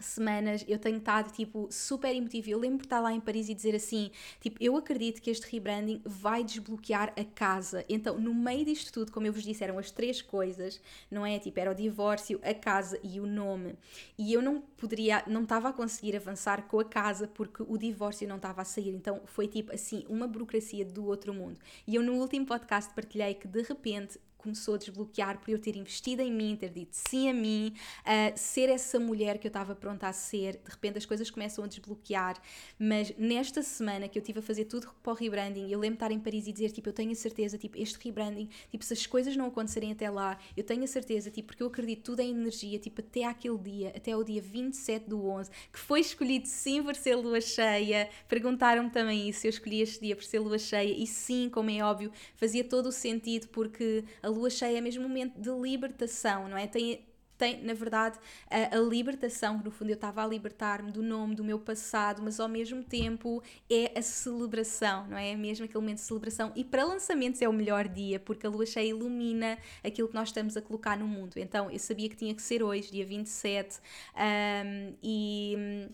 [0.00, 2.50] semanas eu tenho estado tipo super emotivo.
[2.50, 5.50] Eu lembro de estar lá em Paris e dizer assim: tipo, eu acredito que este
[5.50, 7.84] rebranding vai desbloquear a casa.
[7.88, 10.80] Então, no meio disto tudo, como eu vos disse, eram as três coisas,
[11.10, 11.38] não é?
[11.38, 13.76] Tipo, era o divórcio, a casa e o nome.
[14.16, 18.28] E eu não poderia, não estava a conseguir avançar com a casa porque o divórcio
[18.28, 18.90] não estava a sair.
[18.90, 21.58] Então, foi tipo assim, uma burocracia do outro mundo.
[21.86, 25.76] E eu no último podcast partilhei que de repente começou a desbloquear por eu ter
[25.76, 29.74] investido em mim, ter dito sim a mim, uh, ser essa mulher que eu estava
[29.74, 30.60] pronta a ser.
[30.64, 32.40] De repente as coisas começam a desbloquear.
[32.78, 36.04] Mas nesta semana que eu tive a fazer tudo para o rebranding, eu lembro de
[36.04, 38.92] estar em Paris e dizer, tipo, eu tenho a certeza, tipo, este rebranding, tipo, se
[38.92, 42.20] as coisas não acontecerem até lá, eu tenho a certeza, tipo, porque eu acredito tudo
[42.20, 46.46] em energia, tipo, até aquele dia, até o dia 27 do 11, que foi escolhido
[46.46, 48.08] sim por ser lua cheia.
[48.28, 51.82] Perguntaram-me também isso, eu escolhi este dia por ser lua cheia, e sim, como é
[51.82, 56.48] óbvio, fazia todo o sentido, porque a lua cheia é mesmo um momento de libertação,
[56.48, 56.66] não é?
[56.66, 58.18] Tem, tem, na verdade,
[58.50, 62.20] a, a libertação, que no fundo eu estava a libertar-me do nome, do meu passado,
[62.20, 65.30] mas ao mesmo tempo é a celebração, não é?
[65.30, 66.52] É mesmo aquele momento de celebração.
[66.56, 70.28] E para lançamentos é o melhor dia, porque a lua cheia ilumina aquilo que nós
[70.28, 71.34] estamos a colocar no mundo.
[71.36, 73.78] Então eu sabia que tinha que ser hoje, dia 27,
[74.16, 75.88] um, e.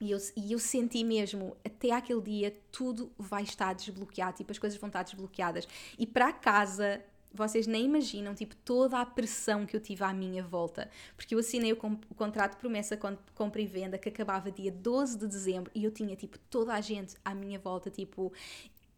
[0.00, 4.58] E eu, e eu senti mesmo, até aquele dia, tudo vai estar desbloqueado, tipo, as
[4.58, 5.68] coisas vão estar desbloqueadas.
[5.96, 7.00] E para casa,
[7.34, 10.90] vocês nem imaginam, tipo, toda a pressão que eu tive à minha volta.
[11.16, 12.98] Porque eu assinei o, o contrato de promessa
[13.34, 16.80] compra e venda que acabava dia 12 de dezembro e eu tinha, tipo, toda a
[16.80, 18.32] gente à minha volta, tipo...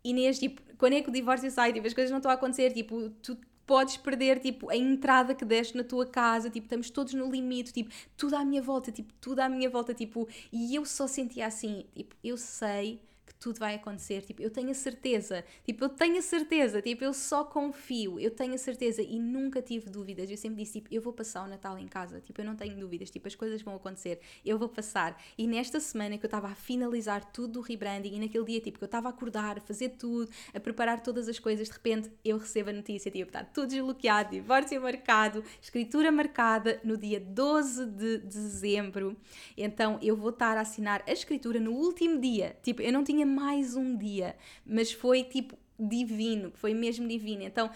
[0.02, 1.72] Inês, tipo, quando é que o divórcio sai?
[1.72, 5.44] Tipo, as coisas não estão a acontecer, tipo, tu podes perder, tipo, a entrada que
[5.44, 9.12] deste na tua casa, tipo, estamos todos no limite, tipo, tudo à minha volta, tipo,
[9.20, 13.00] tudo à minha volta, tipo, e eu só sentia assim, tipo, eu sei
[13.44, 14.22] tudo vai acontecer.
[14.22, 15.44] Tipo, eu tenho a certeza.
[15.66, 16.80] Tipo, eu tenho a certeza.
[16.80, 18.18] Tipo, eu só confio.
[18.18, 20.30] Eu tenho a certeza e nunca tive dúvidas.
[20.30, 22.22] Eu sempre disse, tipo, eu vou passar o Natal em casa.
[22.22, 23.10] Tipo, eu não tenho dúvidas.
[23.10, 24.18] Tipo, as coisas vão acontecer.
[24.42, 25.20] Eu vou passar.
[25.36, 28.78] E nesta semana que eu estava a finalizar tudo do rebranding e naquele dia, tipo,
[28.78, 32.10] que eu estava a acordar, a fazer tudo, a preparar todas as coisas, de repente
[32.24, 37.84] eu recebo a notícia, tipo, está tudo desbloqueado, divórcio marcado, escritura marcada no dia 12
[37.84, 39.14] de dezembro.
[39.54, 42.56] Então, eu vou estar a assinar a escritura no último dia.
[42.62, 47.42] Tipo, eu não tinha mais um dia, mas foi tipo divino, foi mesmo divino.
[47.42, 47.70] Então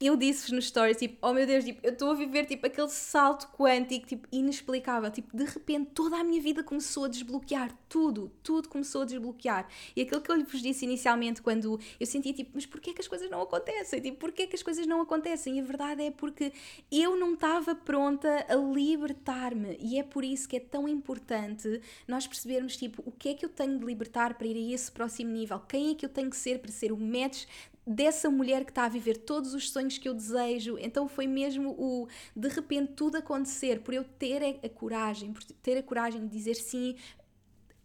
[0.00, 2.88] eu disse-vos nos stories, tipo, oh meu Deus, tipo, eu estou a viver, tipo, aquele
[2.88, 8.30] salto quântico, tipo, inexplicável, tipo, de repente toda a minha vida começou a desbloquear, tudo,
[8.42, 12.52] tudo começou a desbloquear, e aquilo que eu vos disse inicialmente, quando eu sentia, tipo,
[12.54, 15.60] mas porquê que as coisas não acontecem, tipo, porquê que as coisas não acontecem, e
[15.60, 16.52] a verdade é porque
[16.92, 22.24] eu não estava pronta a libertar-me, e é por isso que é tão importante nós
[22.24, 25.32] percebermos, tipo, o que é que eu tenho de libertar para ir a esse próximo
[25.32, 27.46] nível, quem é que eu tenho que ser para ser o match
[27.88, 30.76] dessa mulher que está a viver todos os sonhos que eu desejo.
[30.78, 35.78] Então foi mesmo o de repente tudo acontecer por eu ter a, coragem, por ter
[35.78, 36.96] a coragem de dizer sim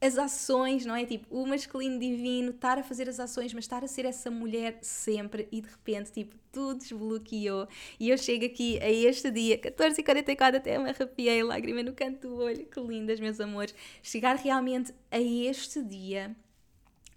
[0.01, 1.05] as ações, não é?
[1.05, 4.77] Tipo, o masculino divino, estar a fazer as ações, mas estar a ser essa mulher
[4.81, 7.69] sempre e de repente, tipo, tudo desbloqueou.
[7.97, 12.35] E eu chego aqui a este dia, 14h44, até me arrepiei, lágrima no canto do
[12.35, 13.73] olho, que lindas, meus amores.
[14.01, 16.35] Chegar realmente a este dia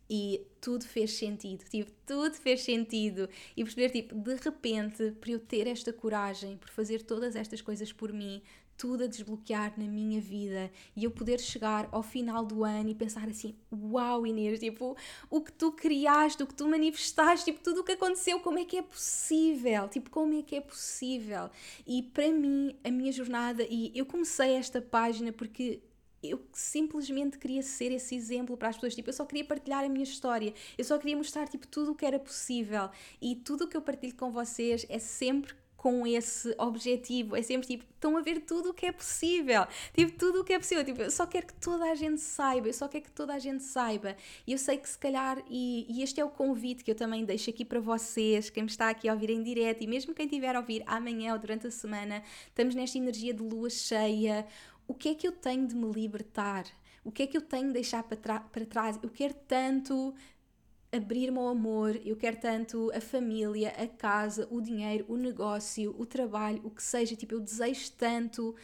[0.08, 5.40] e tudo fez sentido, tipo, tudo fez sentido e perceber, tipo, de repente, por eu
[5.40, 8.42] ter esta coragem, por fazer todas estas coisas por mim,
[8.76, 12.94] tudo a desbloquear na minha vida e eu poder chegar ao final do ano e
[12.94, 14.96] pensar assim: Uau, Inês, tipo,
[15.30, 18.64] o que tu criaste, o que tu manifestaste, tipo, tudo o que aconteceu, como é
[18.64, 19.88] que é possível?
[19.88, 21.50] Tipo, como é que é possível?
[21.86, 25.80] E para mim, a minha jornada, e eu comecei esta página porque
[26.22, 28.94] eu simplesmente queria ser esse exemplo para as pessoas.
[28.94, 30.52] Tipo, eu só queria partilhar a minha história.
[30.76, 32.90] Eu só queria mostrar tipo, tudo o que era possível.
[33.20, 37.36] E tudo o que eu partilho com vocês é sempre com esse objetivo.
[37.36, 39.66] É sempre tipo, estão a ver tudo o que é possível.
[39.94, 40.84] Tipo, tudo o que é possível.
[40.84, 42.66] Tipo, eu só quero que toda a gente saiba.
[42.66, 44.16] Eu só quero que toda a gente saiba.
[44.46, 47.24] E eu sei que se calhar, e, e este é o convite que eu também
[47.24, 50.56] deixo aqui para vocês, quem está aqui a ouvir em direto e mesmo quem estiver
[50.56, 54.44] a ouvir amanhã ou durante a semana, estamos nesta energia de lua cheia
[54.86, 56.64] o que é que eu tenho de me libertar?
[57.04, 58.98] O que é que eu tenho de deixar para, para trás?
[59.02, 60.14] Eu quero tanto
[60.92, 66.06] abrir-me ao amor, eu quero tanto a família, a casa, o dinheiro, o negócio, o
[66.06, 67.14] trabalho, o que seja.
[67.16, 68.54] Tipo, eu desejo tanto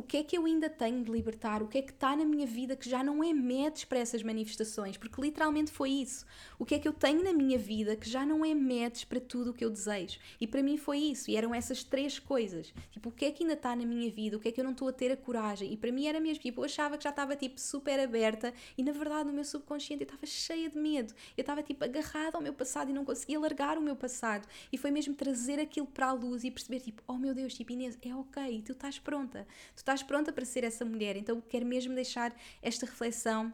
[0.00, 2.24] o que é que eu ainda tenho de libertar, o que é que está na
[2.24, 6.24] minha vida que já não é medos para essas manifestações, porque literalmente foi isso.
[6.58, 9.20] O que é que eu tenho na minha vida que já não é medos para
[9.20, 10.18] tudo o que eu desejo.
[10.40, 12.72] E para mim foi isso, e eram essas três coisas.
[12.90, 14.64] Tipo, o que é que ainda está na minha vida, o que é que eu
[14.64, 15.70] não estou a ter a coragem.
[15.70, 18.82] E para mim era mesmo, tipo, eu achava que já estava tipo super aberta e
[18.82, 21.12] na verdade no meu subconsciente eu estava cheia de medo.
[21.36, 24.48] Eu estava tipo agarrada ao meu passado e não conseguia largar o meu passado.
[24.72, 27.70] E foi mesmo trazer aquilo para a luz e perceber tipo, oh meu Deus, tipo
[27.72, 29.46] Inês, é ok, tu estás pronta.
[29.74, 31.16] Tu estás pronta para ser essa mulher.
[31.16, 32.32] Então quero mesmo deixar
[32.62, 33.52] esta reflexão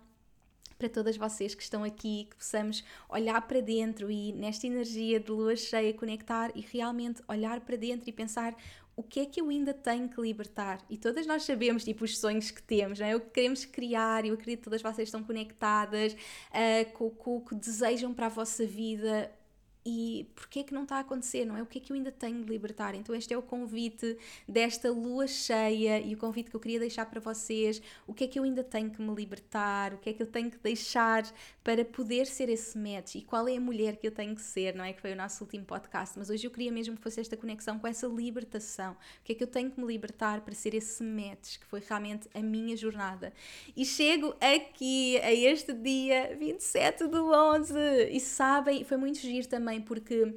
[0.79, 5.31] para todas vocês que estão aqui, que possamos olhar para dentro e nesta energia de
[5.31, 8.55] lua cheia conectar e realmente olhar para dentro e pensar
[8.95, 10.83] o que é que eu ainda tenho que libertar?
[10.89, 13.15] E todas nós sabemos, tipo, os sonhos que temos, não é?
[13.15, 17.37] o que queremos criar, e eu acredito que todas vocês estão conectadas uh, com, com
[17.37, 19.31] o que desejam para a vossa vida,
[19.89, 21.63] e porquê é que não está a acontecer, não é?
[21.63, 22.97] O que é que eu ainda tenho de libertar?
[22.97, 24.19] Então este é o convite
[24.49, 28.27] desta lua cheia e o convite que eu queria deixar para vocês, o que é
[28.27, 31.25] que eu ainda tenho que me libertar, o que é que eu tenho que deixar
[31.63, 34.75] para poder ser esse match e qual é a mulher que eu tenho que ser,
[34.75, 34.93] não é?
[34.93, 37.79] Que foi o nosso último podcast, mas hoje eu queria mesmo que fosse esta conexão
[37.79, 41.05] com essa libertação, o que é que eu tenho que me libertar para ser esse
[41.05, 43.33] match, que foi realmente a minha jornada.
[43.77, 47.77] E chego aqui a este dia 27 do 11
[48.11, 50.35] e sabem, foi muito giro também também porque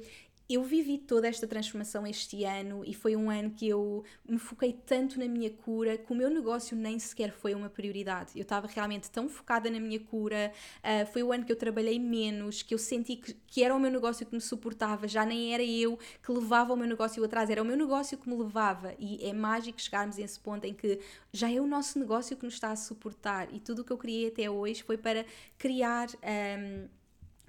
[0.48, 4.72] eu vivi toda esta transformação este ano e foi um ano que eu me foquei
[4.72, 8.32] tanto na minha cura que o meu negócio nem sequer foi uma prioridade.
[8.34, 12.00] Eu estava realmente tão focada na minha cura, uh, foi o ano que eu trabalhei
[12.00, 15.54] menos, que eu senti que, que era o meu negócio que me suportava, já nem
[15.54, 18.92] era eu que levava o meu negócio atrás, era o meu negócio que me levava.
[18.98, 20.98] E é mágico chegarmos a esse ponto em que
[21.32, 23.98] já é o nosso negócio que nos está a suportar e tudo o que eu
[23.98, 25.24] criei até hoje foi para
[25.56, 26.08] criar.
[26.24, 26.99] Um,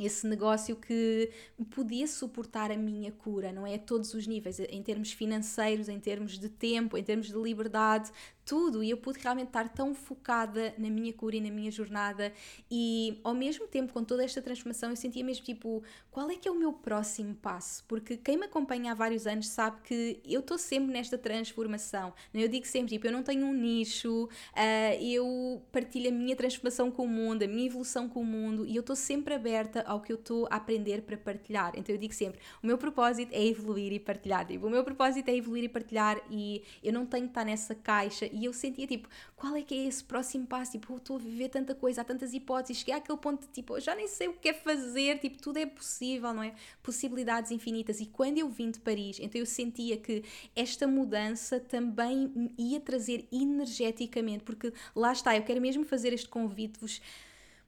[0.06, 1.30] esse negócio que
[1.70, 3.76] podia suportar a minha cura, não é?
[3.76, 8.12] A todos os níveis, em termos financeiros, em termos de tempo, em termos de liberdade,
[8.45, 12.31] tudo e eu pude realmente estar tão focada na minha cura e na minha jornada
[12.69, 16.47] e ao mesmo tempo com toda esta transformação eu sentia mesmo tipo qual é que
[16.47, 17.83] é o meu próximo passo?
[17.87, 22.47] Porque quem me acompanha há vários anos sabe que eu estou sempre nesta transformação eu
[22.47, 27.03] digo sempre tipo eu não tenho um nicho uh, eu partilho a minha transformação com
[27.03, 30.11] o mundo a minha evolução com o mundo e eu estou sempre aberta ao que
[30.11, 31.73] eu estou a aprender para partilhar.
[31.75, 34.45] Então eu digo sempre o meu propósito é evoluir e partilhar.
[34.45, 37.75] Tipo, o meu propósito é evoluir e partilhar e eu não tenho que estar nessa
[37.75, 40.71] caixa e eu sentia tipo, qual é que é esse próximo passo?
[40.71, 43.77] Tipo, eu estou a viver tanta coisa, há tantas hipóteses, cheguei àquele ponto de tipo,
[43.77, 46.53] eu já nem sei o que é fazer, tipo, tudo é possível, não é?
[46.82, 47.99] Possibilidades infinitas.
[47.99, 50.23] E quando eu vim de Paris, então eu sentia que
[50.55, 57.01] esta mudança também ia trazer energeticamente, porque lá está, eu quero mesmo fazer este convite-vos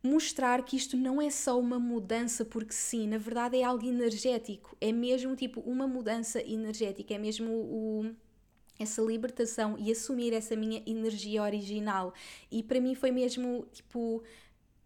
[0.04, 4.76] mostrar que isto não é só uma mudança porque sim, na verdade é algo energético,
[4.82, 8.14] é mesmo tipo uma mudança energética, é mesmo o,
[8.80, 12.14] essa libertação e assumir essa minha energia original.
[12.52, 14.24] E para mim foi mesmo tipo.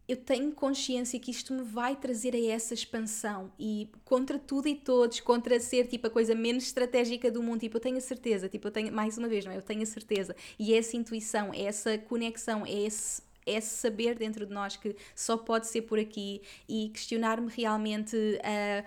[0.07, 4.75] Eu tenho consciência que isto me vai trazer a essa expansão e contra tudo e
[4.75, 8.47] todos, contra ser tipo a coisa menos estratégica do mundo, tipo, eu tenho a certeza,
[8.47, 9.57] tipo, eu tenho, mais uma vez, não é?
[9.57, 10.33] Eu tenho a certeza.
[10.57, 14.95] E é essa intuição, é essa conexão, é esse esse saber dentro de nós que
[15.15, 18.85] só pode ser por aqui e questionar-me realmente uh,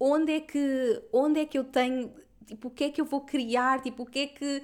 [0.00, 2.10] onde é que onde é que eu tenho
[2.48, 4.62] tipo, o que é que eu vou criar, tipo, o que é que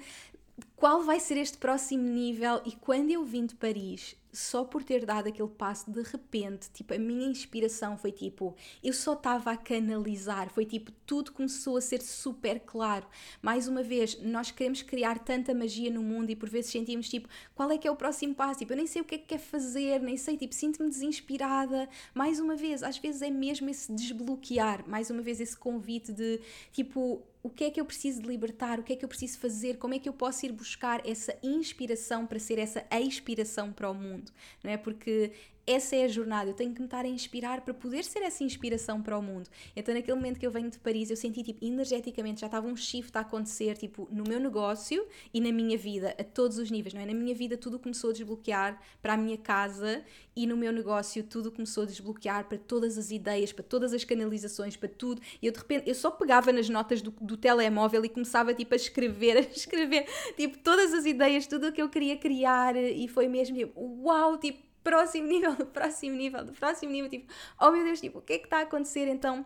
[0.75, 2.61] qual vai ser este próximo nível?
[2.65, 6.93] E quando eu vim de Paris, só por ter dado aquele passo, de repente, tipo,
[6.93, 11.81] a minha inspiração foi tipo, eu só estava a canalizar, foi tipo, tudo começou a
[11.81, 13.07] ser super claro.
[13.41, 17.29] Mais uma vez, nós queremos criar tanta magia no mundo e por vezes sentimos tipo,
[17.53, 18.59] qual é que é o próximo passo?
[18.59, 21.87] Tipo, eu nem sei o que é que quer fazer, nem sei, tipo, sinto-me desinspirada.
[22.13, 26.41] Mais uma vez, às vezes é mesmo esse desbloquear, mais uma vez esse convite de
[26.71, 29.37] tipo, o que é que eu preciso de libertar, o que é que eu preciso
[29.37, 33.87] fazer, como é que eu posso ir buscar essa inspiração para ser essa expiração para
[33.87, 34.31] o mundo,
[34.63, 34.77] não é?
[34.77, 35.31] Porque
[35.67, 38.43] essa é a jornada, eu tenho que me estar a inspirar para poder ser essa
[38.43, 39.49] inspiração para o mundo.
[39.75, 42.75] Então, naquele momento que eu venho de Paris, eu senti, tipo, energeticamente já estava um
[42.75, 46.93] shift a acontecer, tipo, no meu negócio e na minha vida, a todos os níveis,
[46.93, 47.05] não é?
[47.05, 50.03] Na minha vida tudo começou a desbloquear para a minha casa
[50.35, 54.03] e no meu negócio tudo começou a desbloquear para todas as ideias, para todas as
[54.03, 55.21] canalizações, para tudo.
[55.41, 58.73] E eu, de repente, eu só pegava nas notas do, do telemóvel e começava, tipo,
[58.73, 60.05] a escrever, a escrever,
[60.35, 64.37] tipo, todas as ideias, tudo o que eu queria criar e foi mesmo, tipo, uau,
[64.37, 68.21] tipo, próximo nível, do próximo nível, do próximo nível, tipo, oh meu Deus, tipo, o
[68.21, 69.43] que é que está a acontecer então?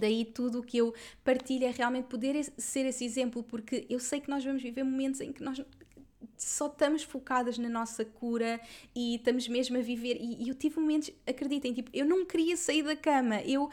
[0.00, 4.20] Daí tudo o que eu partilho é realmente poder ser esse exemplo, porque eu sei
[4.20, 5.62] que nós vamos viver momentos em que nós
[6.38, 8.60] só estamos focadas na nossa cura
[8.94, 10.16] e estamos mesmo a viver.
[10.18, 13.68] E, e eu tive momentos, acreditem, tipo, eu não queria sair da cama, eu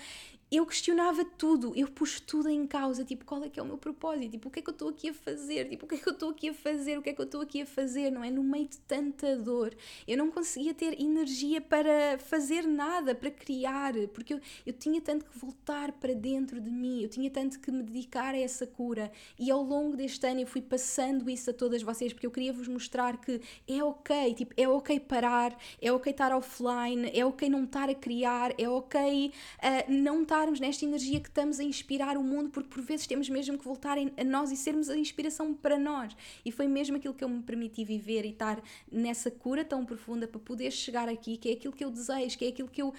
[0.51, 3.77] eu questionava tudo, eu pus tudo em causa, tipo, qual é que é o meu
[3.77, 4.31] propósito?
[4.31, 5.69] Tipo, o que é que eu estou aqui a fazer?
[5.69, 6.97] Tipo, o que é que eu estou aqui a fazer?
[6.97, 8.11] O que é que eu estou aqui a fazer?
[8.11, 8.29] Não é?
[8.29, 9.73] No meio de tanta dor,
[10.05, 15.23] eu não conseguia ter energia para fazer nada, para criar, porque eu, eu tinha tanto
[15.23, 19.09] que voltar para dentro de mim, eu tinha tanto que me dedicar a essa cura.
[19.39, 22.51] E ao longo deste ano eu fui passando isso a todas vocês, porque eu queria
[22.51, 27.47] vos mostrar que é ok, tipo, é ok parar, é ok estar offline, é ok
[27.47, 31.63] não estar a criar, é ok uh, não estar estarmos nesta energia que estamos a
[31.63, 34.97] inspirar o mundo, porque por vezes temos mesmo que voltar a nós e sermos a
[34.97, 36.15] inspiração para nós.
[36.43, 38.59] E foi mesmo aquilo que eu me permiti viver e estar
[38.91, 42.45] nessa cura tão profunda para poder chegar aqui, que é aquilo que eu desejo, que
[42.45, 42.91] é aquilo que eu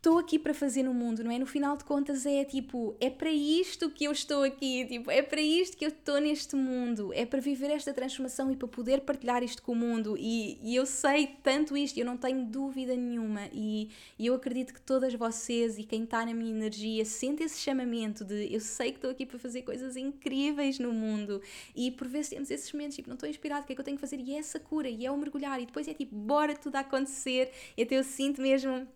[0.00, 1.38] estou aqui para fazer no mundo, não é?
[1.38, 5.20] No final de contas é tipo, é para isto que eu estou aqui, tipo, é
[5.20, 9.02] para isto que eu estou neste mundo, é para viver esta transformação e para poder
[9.02, 10.16] partilhar isto com o mundo.
[10.18, 13.50] E, e eu sei tanto isto, eu não tenho dúvida nenhuma.
[13.52, 17.60] E, e, eu acredito que todas vocês e quem está na minha energia sente esse
[17.60, 21.42] chamamento de eu sei que estou aqui para fazer coisas incríveis no mundo.
[21.76, 23.84] E por vezes temos esses momentos, tipo, não estou inspirado, o que é que eu
[23.84, 24.18] tenho que fazer?
[24.18, 25.60] E é essa cura, e é o mergulhar.
[25.60, 28.88] E depois é tipo, bora tudo acontecer, e até eu sinto mesmo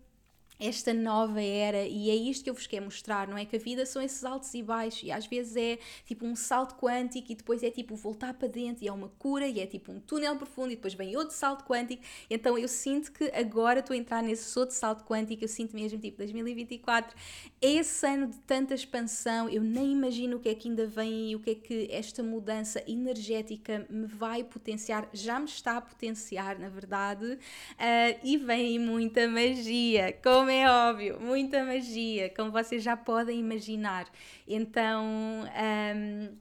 [0.58, 3.44] esta nova era e é isto que eu vos quero mostrar, não é?
[3.44, 6.76] Que a vida são esses altos e baixos e às vezes é tipo um salto
[6.76, 9.92] quântico e depois é tipo voltar para dentro e é uma cura e é tipo
[9.92, 12.02] um túnel profundo e depois vem outro salto quântico.
[12.30, 15.98] Então eu sinto que agora estou a entrar nesse outro salto quântico, eu sinto mesmo
[15.98, 17.16] tipo 2024
[17.60, 21.30] é esse ano de tanta expansão, eu nem imagino o que é que ainda vem
[21.30, 25.80] e o que é que esta mudança energética me vai potenciar, já me está a
[25.80, 32.82] potenciar na verdade, uh, e vem muita magia, como é óbvio, muita magia, como vocês
[32.82, 34.06] já podem imaginar.
[34.46, 36.38] Então, um,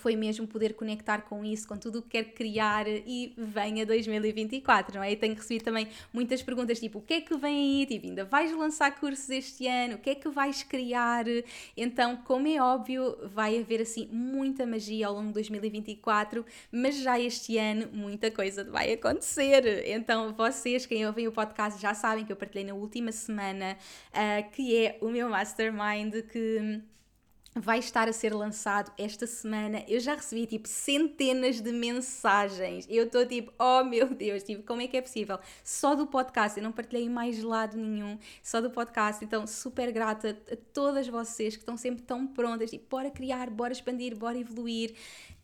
[0.00, 4.96] foi mesmo poder conectar com isso, com tudo o que quer criar e venha 2024,
[4.96, 5.12] não é?
[5.12, 7.86] E tenho recebido também muitas perguntas tipo, o que é que vem aí?
[7.86, 9.96] Tipo, ainda vais lançar cursos este ano?
[9.96, 11.24] O que é que vais criar?
[11.76, 17.20] Então, como é óbvio, vai haver assim muita magia ao longo de 2024, mas já
[17.20, 19.86] este ano muita coisa vai acontecer.
[19.86, 23.76] Então, vocês, quem ouvem o podcast, já sabem que eu partilhei na última semana,
[24.12, 26.80] uh, que é o meu mastermind que
[27.54, 29.84] vai estar a ser lançado esta semana.
[29.88, 32.86] Eu já recebi tipo centenas de mensagens.
[32.88, 35.38] Eu estou tipo, oh meu Deus, tipo, como é que é possível?
[35.64, 39.24] Só do podcast, eu não partilhei mais lado nenhum, só do podcast.
[39.24, 43.72] Então, super grata a todas vocês que estão sempre tão prontas, tipo, bora criar, bora
[43.72, 44.94] expandir, bora evoluir.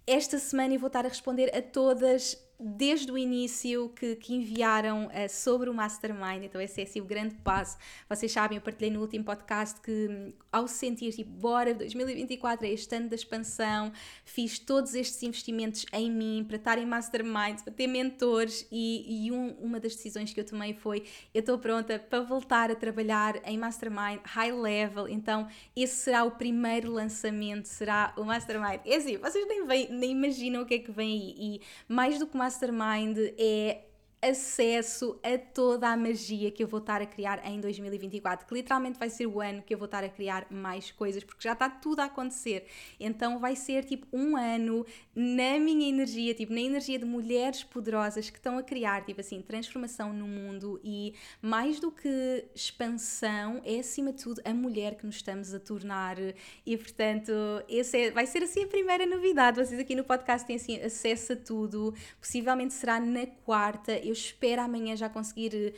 [0.07, 5.07] Esta semana eu vou estar a responder a todas desde o início que, que enviaram
[5.07, 7.76] uh, sobre o Mastermind, então esse é assim o grande passo.
[8.09, 12.94] Vocês sabem, eu partilhei no último podcast que ao sentir tipo, bora 2024 é este
[12.94, 13.92] ano da expansão,
[14.24, 19.32] fiz todos estes investimentos em mim para estar em Mastermind, para ter mentores e, e
[19.32, 21.04] um, uma das decisões que eu tomei foi
[21.34, 26.30] eu estou pronta para voltar a trabalhar em Mastermind High Level, então esse será o
[26.30, 28.80] primeiro lançamento, será o Mastermind.
[28.84, 32.18] É assim, vocês nem, vem, nem imaginam o que é que vem aí e mais
[32.18, 33.86] do que Mastermind é
[34.22, 38.98] acesso a toda a magia que eu vou estar a criar em 2024, que literalmente
[38.98, 41.68] vai ser o ano que eu vou estar a criar mais coisas, porque já está
[41.68, 42.66] tudo a acontecer.
[42.98, 48.30] Então vai ser tipo um ano na minha energia, tipo na energia de mulheres poderosas
[48.30, 53.78] que estão a criar, tipo assim, transformação no mundo e mais do que expansão, é
[53.78, 56.16] acima de tudo a mulher que nos estamos a tornar.
[56.64, 57.32] E portanto,
[57.68, 59.58] esse é, vai ser assim a primeira novidade.
[59.58, 61.94] Vocês aqui no podcast têm assim acesso a tudo.
[62.20, 65.72] Possivelmente será na quarta eu espero amanhã já conseguir eh,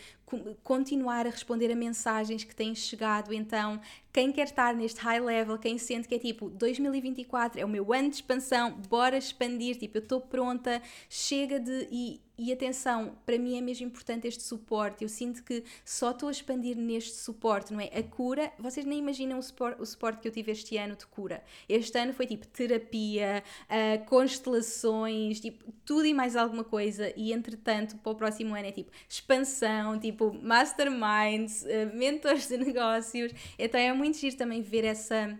[0.63, 3.33] continuar a responder a mensagens que têm chegado.
[3.33, 3.81] Então,
[4.13, 7.93] quem quer estar neste high level, quem sente que é tipo 2024 é o meu
[7.93, 11.89] ano de expansão, bora expandir, tipo, eu estou pronta, chega de.
[11.91, 15.03] E, e atenção, para mim é mesmo importante este suporte.
[15.03, 17.87] Eu sinto que só estou a expandir neste suporte, não é?
[17.87, 21.05] A cura, vocês nem imaginam o suporte, o suporte que eu tive este ano de
[21.07, 21.43] cura.
[21.69, 27.13] Este ano foi tipo terapia, uh, constelações, tipo tudo e mais alguma coisa.
[27.17, 33.33] E entretanto, para o próximo ano é tipo expansão, tipo masterminds, uh, mentores de negócios.
[33.59, 35.37] Então é muito giro também ver essa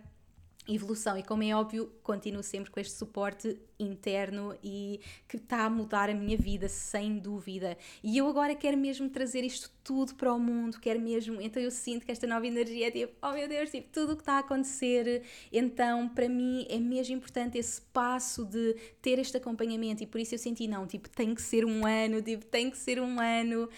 [0.67, 5.69] evolução e como é óbvio continuo sempre com este suporte interno e que está a
[5.69, 7.77] mudar a minha vida, sem dúvida.
[8.03, 11.41] E eu agora quero mesmo trazer isto tudo para o mundo, quero mesmo.
[11.41, 14.15] Então eu sinto que esta nova energia é tipo, oh meu Deus, tipo, tudo o
[14.15, 15.23] que está a acontecer.
[15.51, 20.35] Então, para mim, é mesmo importante esse passo de ter este acompanhamento e por isso
[20.35, 23.63] eu senti, não, tipo, tem que ser um ano, tipo, tem que ser um ano.
[23.63, 23.69] Uh,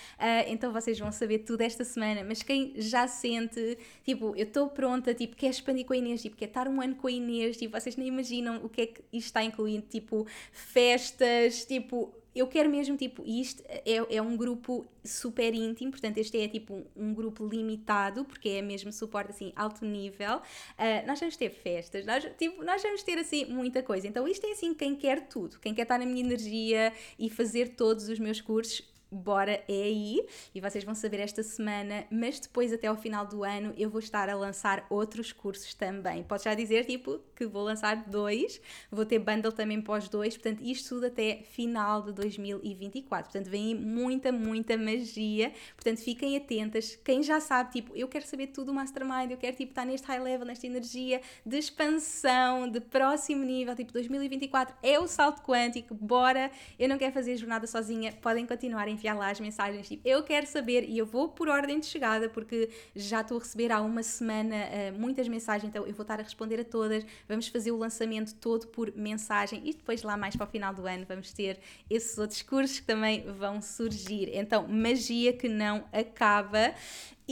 [0.47, 2.24] então vocês vão saber tudo esta semana.
[2.24, 6.36] Mas quem já sente, tipo, eu estou pronta, tipo, quer expandir com a Inês, tipo,
[6.36, 9.02] quer estar um ano com a Inês, tipo, vocês nem imaginam o que é que
[9.14, 14.86] isto está incluindo tipo festas, tipo eu quero mesmo, tipo, isto é, é um grupo
[15.04, 19.84] super íntimo, portanto, este é tipo um grupo limitado, porque é mesmo suporte assim alto
[19.84, 20.38] nível.
[20.38, 24.08] Uh, nós vamos ter festas, nós, tipo, nós vamos ter assim muita coisa.
[24.08, 27.76] Então, isto é assim quem quer tudo, quem quer estar na minha energia e fazer
[27.76, 28.82] todos os meus cursos
[29.12, 33.43] bora é aí e vocês vão saber esta semana, mas depois até ao final do
[33.43, 36.24] ano eu vou estar a lançar outros cursos também.
[36.24, 38.59] Posso já dizer tipo que vou lançar dois,
[38.89, 43.32] vou ter bundle também os dois, portanto isto tudo até final de 2024.
[43.32, 46.95] Portanto vem muita, muita magia, portanto fiquem atentas.
[47.03, 50.07] Quem já sabe, tipo, eu quero saber tudo do Mastermind, eu quero tipo estar neste
[50.07, 55.93] high level, nesta energia de expansão, de próximo nível, tipo 2024 é o salto quântico,
[55.93, 56.49] bora!
[56.80, 60.24] Eu não quero fazer jornada sozinha, podem continuar em enviar lá as mensagens tipo, eu
[60.24, 63.82] quero saber e eu vou por ordem de chegada porque já estou a receber há
[63.82, 67.06] uma semana uh, muitas mensagens, então eu vou estar a responder a todas.
[67.28, 70.86] Vamos fazer o lançamento todo por mensagem e depois lá mais para o final do
[70.86, 74.30] ano vamos ter esses outros cursos que também vão surgir.
[74.34, 76.74] Então, magia que não acaba.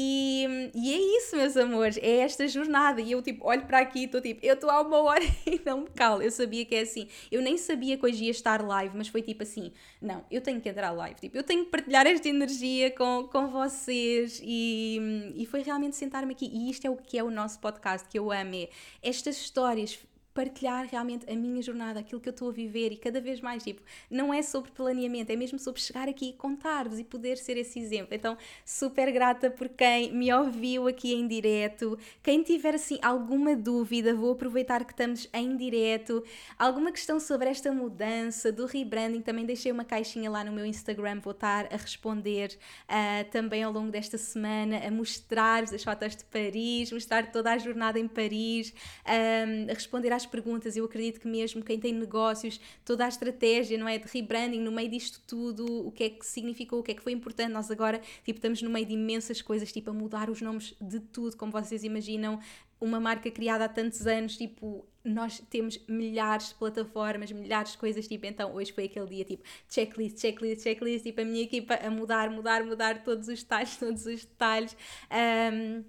[0.02, 3.02] E, e, é isso, meus amores, é esta jornada.
[3.02, 5.62] E eu, tipo, olho para aqui e estou tipo, eu estou há uma hora e
[5.66, 6.22] não me calo.
[6.22, 7.10] Eu sabia que é assim.
[7.30, 10.62] Eu nem sabia que hoje ia estar live, mas foi tipo assim: não, eu tenho
[10.62, 11.20] que entrar live.
[11.20, 14.39] Tipo, eu tenho que partilhar esta energia com, com vocês.
[14.41, 16.45] E, e foi realmente sentar-me aqui.
[16.45, 18.70] E isto é o que é o nosso podcast, que eu amo: é
[19.04, 20.00] estas histórias
[20.39, 23.61] partilhar realmente a minha jornada, aquilo que eu estou a viver e cada vez mais,
[23.61, 27.57] tipo, não é sobre planeamento, é mesmo sobre chegar aqui e contar-vos e poder ser
[27.57, 28.15] esse exemplo.
[28.15, 31.99] Então, super grata por quem me ouviu aqui em direto.
[32.23, 36.23] Quem tiver assim alguma dúvida, vou aproveitar que estamos em direto.
[36.57, 41.19] Alguma questão sobre esta mudança do rebranding, também deixei uma caixinha lá no meu Instagram,
[41.19, 46.23] vou estar a responder uh, também ao longo desta semana, a mostrar-vos as fotos de
[46.23, 48.73] Paris, mostrar toda a jornada em Paris,
[49.05, 50.75] um, ah, a responder às perguntas.
[50.75, 53.97] Eu acredito que mesmo quem tem negócios, toda a estratégia, não é?
[53.97, 57.01] De rebranding, no meio disto tudo, o que é que significou, o que é que
[57.01, 57.51] foi importante.
[57.51, 60.99] Nós agora, tipo, estamos no meio de imensas coisas, tipo, a mudar os nomes de
[60.99, 62.39] tudo, como vocês imaginam.
[62.82, 68.07] Uma marca criada há tantos anos, tipo, nós temos milhares de plataformas, milhares de coisas,
[68.07, 71.89] tipo, então hoje foi aquele dia, tipo, checklist, checklist, checklist, tipo, a minha equipa a
[71.89, 74.77] mudar, mudar, mudar todos os detalhes, todos os detalhes.
[75.11, 75.84] Um,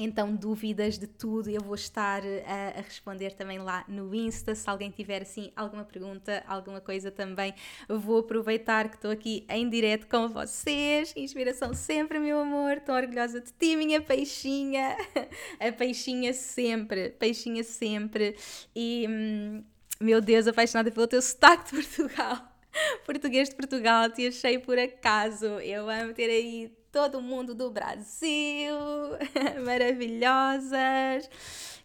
[0.00, 4.54] então, dúvidas de tudo, eu vou estar a, eh, a, responder também lá no Insta.
[4.54, 7.52] Se alguém tiver assim alguma pergunta, alguma coisa também,
[7.88, 11.12] vou aproveitar que estou aqui em direto com vocês.
[11.16, 12.76] Inspiração sempre, meu amor.
[12.76, 14.96] Estou orgulhosa de ti, minha peixinha.
[15.58, 18.36] A peixinha sempre, peixinha sempre.
[18.76, 19.64] E, hum,
[20.00, 22.56] meu Deus, apaixonada pelo teu sotaque de Portugal.
[23.04, 25.46] Português de Portugal, te achei por acaso.
[25.60, 28.76] Eu amo ter aí todo mundo do Brasil,
[29.64, 31.28] maravilhosas,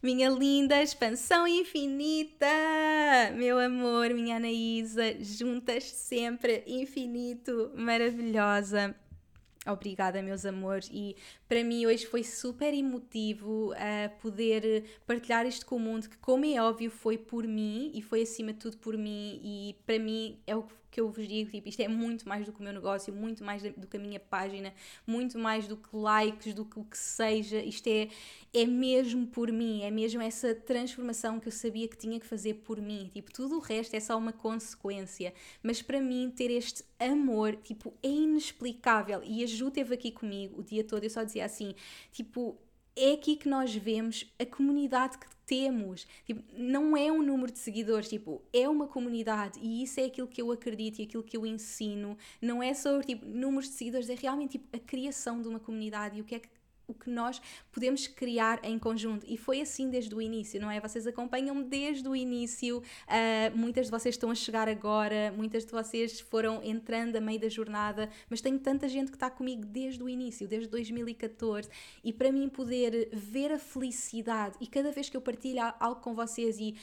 [0.02, 2.46] minha linda expansão infinita,
[3.36, 8.96] meu amor, minha Anaísa, juntas sempre, infinito, maravilhosa.
[9.66, 11.16] Obrigada, meus amores, e
[11.48, 16.44] para mim hoje foi super emotivo uh, poder partilhar isto com o mundo, que, como
[16.44, 20.38] é óbvio, foi por mim e foi acima de tudo por mim, e para mim
[20.46, 22.64] é o que que eu vos digo, tipo, isto é muito mais do que o
[22.64, 24.72] meu negócio, muito mais do que a minha página,
[25.08, 28.10] muito mais do que likes, do que o que seja, isto é,
[28.54, 32.54] é mesmo por mim, é mesmo essa transformação que eu sabia que tinha que fazer
[32.66, 35.34] por mim, tipo, tudo o resto é só uma consequência,
[35.64, 40.60] mas para mim ter este amor, tipo, é inexplicável, e a Ju esteve aqui comigo
[40.60, 41.74] o dia todo, eu só dizia assim,
[42.12, 42.56] tipo,
[42.96, 46.08] é aqui que nós vemos a comunidade que temos.
[46.26, 50.28] Tipo, não é um número de seguidores, tipo, é uma comunidade e isso é aquilo
[50.28, 52.18] que eu acredito e aquilo que eu ensino.
[52.42, 56.18] Não é só tipo, números de seguidores, é realmente tipo, a criação de uma comunidade
[56.18, 56.50] e o que é que
[56.94, 57.42] o que nós
[57.72, 59.26] podemos criar em conjunto.
[59.28, 60.80] E foi assim desde o início, não é?
[60.80, 65.72] Vocês acompanham-me desde o início, uh, muitas de vocês estão a chegar agora, muitas de
[65.72, 70.02] vocês foram entrando a meio da jornada, mas tenho tanta gente que está comigo desde
[70.02, 71.70] o início, desde 2014,
[72.04, 76.14] e para mim poder ver a felicidade e cada vez que eu partilho algo com
[76.14, 76.76] vocês e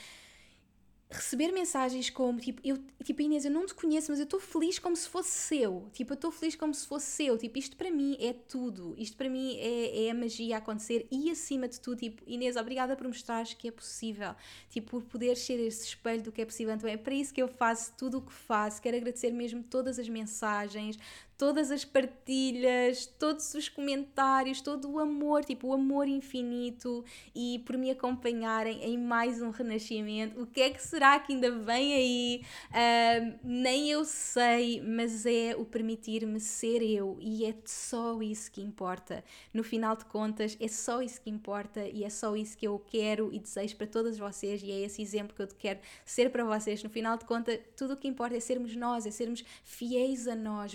[1.11, 4.78] receber mensagens como tipo, eu, tipo, Inês, eu não te conheço, mas eu estou feliz
[4.78, 5.88] como se fosse seu.
[5.92, 7.36] Tipo, eu estou feliz como se fosse seu.
[7.36, 8.94] Tipo, isto para mim é tudo.
[8.96, 11.08] Isto para mim é, é a magia a acontecer.
[11.11, 14.34] E acima de tudo, tipo, Inês, obrigada por mostrares que é possível.
[14.68, 16.74] Tipo, por poder ser esse espelho do que é possível.
[16.74, 18.80] Então é para isso que eu faço tudo o que faço.
[18.80, 20.96] Quero agradecer mesmo todas as mensagens,
[21.41, 27.03] todas as partilhas, todos os comentários, todo o amor, tipo o amor infinito
[27.34, 30.38] e por me acompanharem em mais um renascimento.
[30.43, 32.43] O que é que será que ainda vem aí?
[32.68, 38.61] Uh, nem eu sei, mas é o permitir-me ser eu e é só isso que
[38.61, 39.24] importa.
[39.55, 42.78] No final de contas, é só isso que importa e é só isso que eu
[42.86, 46.45] quero e desejo para todas vocês e é esse exemplo que eu quero ser para
[46.45, 46.82] vocês.
[46.82, 50.34] No final de contas, tudo o que importa é sermos nós, é sermos fiéis a
[50.34, 50.74] nós,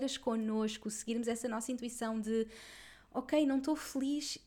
[0.00, 2.46] verdadeiras connosco, seguirmos essa nossa intuição de
[3.12, 4.38] ok, não estou feliz,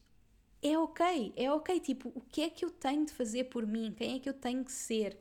[0.62, 1.80] é ok, é ok.
[1.80, 3.94] Tipo, o que é que eu tenho de fazer por mim?
[3.96, 5.18] Quem é que eu tenho que ser?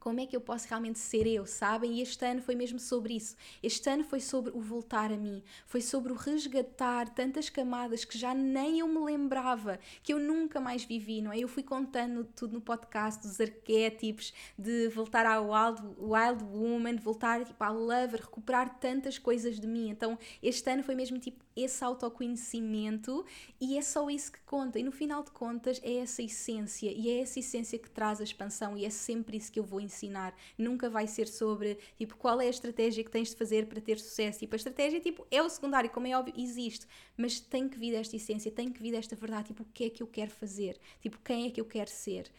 [0.00, 1.98] Como é que eu posso realmente ser eu, sabem?
[1.98, 3.36] E este ano foi mesmo sobre isso.
[3.62, 8.16] Este ano foi sobre o voltar a mim, foi sobre o resgatar tantas camadas que
[8.16, 11.38] já nem eu me lembrava, que eu nunca mais vivi, não é?
[11.38, 17.44] Eu fui contando tudo no podcast dos arquétipos, de voltar à Wild, wild Woman, voltar
[17.44, 19.90] tipo, à Lover, recuperar tantas coisas de mim.
[19.90, 23.24] Então, este ano foi mesmo tipo esse autoconhecimento
[23.60, 24.78] e é só isso que conta.
[24.78, 26.90] E no final de contas, é essa essência.
[26.90, 28.76] E é essa essência que traz a expansão.
[28.76, 32.46] E é sempre isso que eu vou ensinar, nunca vai ser sobre tipo qual é
[32.46, 34.40] a estratégia que tens de fazer para ter sucesso.
[34.40, 36.86] Tipo, a estratégia tipo, é o secundário, como é óbvio, existe,
[37.16, 39.90] mas tem que vir esta essência, tem que vir esta verdade, tipo, o que é
[39.90, 42.30] que eu quero fazer, tipo, quem é que eu quero ser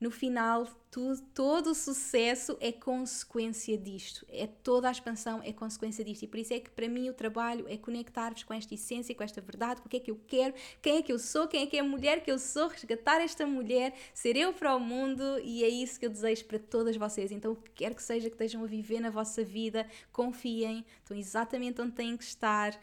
[0.00, 4.26] no final, tudo, todo o sucesso é consequência disto.
[4.30, 6.22] É toda a expansão é consequência disto.
[6.22, 9.22] E por isso é que para mim o trabalho é conectar-vos com esta essência, com
[9.22, 11.62] esta verdade, com o que é que eu quero, quem é que eu sou, quem
[11.62, 14.80] é que é a mulher que eu sou, resgatar esta mulher, ser eu para o
[14.80, 17.30] mundo e é isso que eu desejo para todas vocês.
[17.30, 21.16] Então, o que quer que seja que estejam a viver na vossa vida, confiem, estão
[21.16, 22.80] exatamente onde têm que estar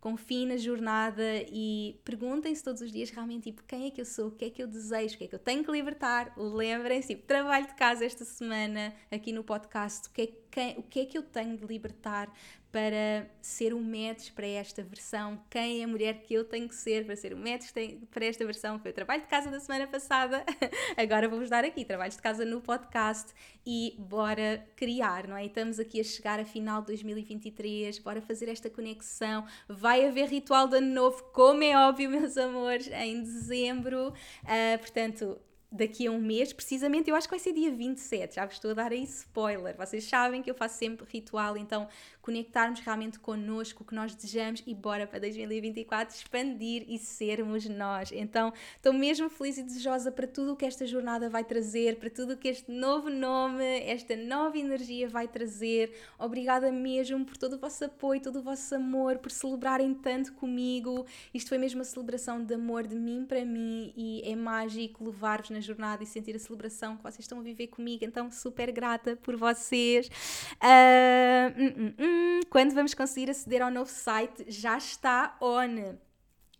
[0.00, 4.28] confiem na jornada e perguntem-se todos os dias realmente tipo, quem é que eu sou,
[4.28, 6.32] o que é que eu desejo, o que é que eu tenho que libertar.
[6.36, 10.26] Lembrem-se, tipo, trabalho de casa esta semana aqui no podcast, o que, é,
[10.58, 12.28] quem, o que é que eu tenho de libertar
[12.72, 16.74] para ser um match para esta versão, quem é a mulher que eu tenho que
[16.74, 17.70] ser para ser um match
[18.10, 18.78] para esta versão.
[18.78, 20.44] Foi o trabalho de casa da semana passada,
[20.98, 23.32] agora vou-vos dar aqui trabalhos de casa no podcast
[23.64, 25.46] e bora criar, não é?
[25.46, 29.46] estamos aqui a chegar a final de 2023, bora fazer esta conexão.
[29.68, 34.08] Vai haver ritual de ano novo, como é óbvio, meus amores, em dezembro.
[34.42, 35.38] Uh, portanto,
[35.70, 38.70] daqui a um mês, precisamente, eu acho que vai ser dia 27, já vos estou
[38.70, 39.76] a dar aí spoiler.
[39.76, 41.88] Vocês sabem que eu faço sempre ritual, então
[42.28, 48.12] conectarmos realmente connosco, o que nós desejamos e bora para 2024 expandir e sermos nós.
[48.12, 52.10] Então, estou mesmo feliz e desejosa para tudo o que esta jornada vai trazer, para
[52.10, 55.90] tudo o que este novo nome, esta nova energia vai trazer.
[56.18, 61.06] Obrigada mesmo por todo o vosso apoio, todo o vosso amor, por celebrarem tanto comigo.
[61.32, 65.48] Isto foi mesmo uma celebração de amor de mim para mim e é mágico levar-vos
[65.48, 68.04] na jornada e sentir a celebração que vocês estão a viver comigo.
[68.04, 70.10] Então, super grata por vocês.
[70.56, 74.44] Uh, hum quando vamos conseguir aceder ao novo site?
[74.48, 75.96] Já está on.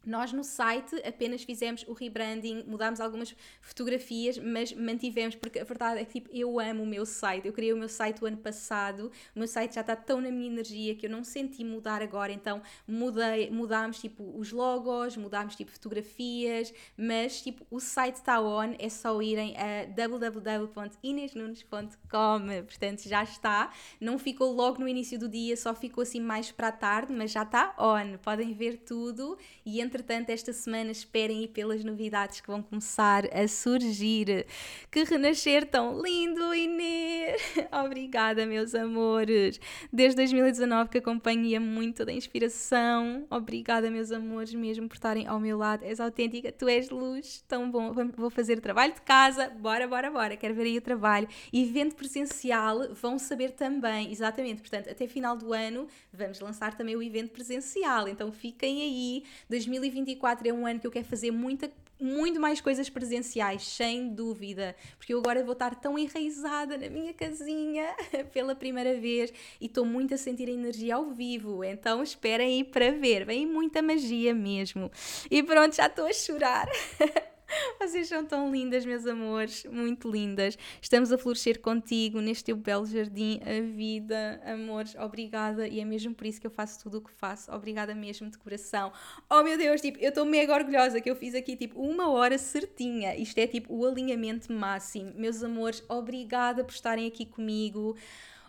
[0.09, 6.01] Nós no site apenas fizemos o rebranding, mudámos algumas fotografias, mas mantivemos, porque a verdade
[6.01, 7.47] é que tipo, eu amo o meu site.
[7.47, 10.31] Eu criei o meu site o ano passado, o meu site já está tão na
[10.31, 15.55] minha energia que eu não senti mudar agora, então mudei, mudámos tipo os logos, mudámos
[15.55, 23.23] tipo fotografias, mas tipo o site está on, é só irem a www.inesnunes.com, portanto já
[23.23, 23.71] está.
[24.01, 27.31] Não ficou logo no início do dia, só ficou assim mais para a tarde, mas
[27.31, 28.17] já está on.
[28.23, 29.37] Podem ver tudo
[29.67, 34.47] e entre entretanto, esta semana esperem aí pelas novidades que vão começar a surgir.
[34.91, 37.43] Que renascer tão lindo, Inês!
[37.85, 39.61] Obrigada, meus amores!
[39.93, 43.27] Desde 2019 que acompanho muito da inspiração.
[43.29, 45.85] Obrigada, meus amores, mesmo por estarem ao meu lado.
[45.85, 47.93] És autêntica, tu és luz, tão bom.
[48.17, 50.37] Vou fazer trabalho de casa, bora, bora, bora.
[50.37, 51.27] Quero ver aí o trabalho.
[51.53, 54.61] Evento presencial, vão saber também, exatamente.
[54.61, 58.07] Portanto, até final do ano, vamos lançar também o evento presencial.
[58.07, 59.25] Então, fiquem aí.
[59.49, 61.70] 2020 2024 é um ano que eu quero fazer muita,
[62.01, 67.12] muito mais coisas presenciais, sem dúvida, porque eu agora vou estar tão enraizada na minha
[67.12, 67.86] casinha
[68.32, 72.64] pela primeira vez e estou muito a sentir a energia ao vivo, então esperem aí
[72.64, 74.91] para ver, vem muita magia mesmo.
[75.30, 76.68] E pronto, já estou a chorar.
[77.81, 80.59] Vocês são tão lindas, meus amores, muito lindas.
[80.81, 85.67] Estamos a florescer contigo neste teu belo jardim, a vida, amores, obrigada.
[85.67, 87.51] E é mesmo por isso que eu faço tudo o que faço.
[87.53, 88.93] Obrigada mesmo de coração.
[89.31, 92.37] Oh meu Deus, tipo, eu estou mega orgulhosa que eu fiz aqui tipo uma hora
[92.39, 93.17] certinha.
[93.17, 95.13] Isto é tipo o alinhamento máximo.
[95.17, 97.97] Meus amores, obrigada por estarem aqui comigo.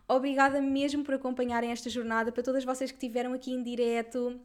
[0.08, 2.32] Obrigada mesmo por acompanharem esta jornada.
[2.32, 4.40] Para todas vocês que estiveram aqui em direto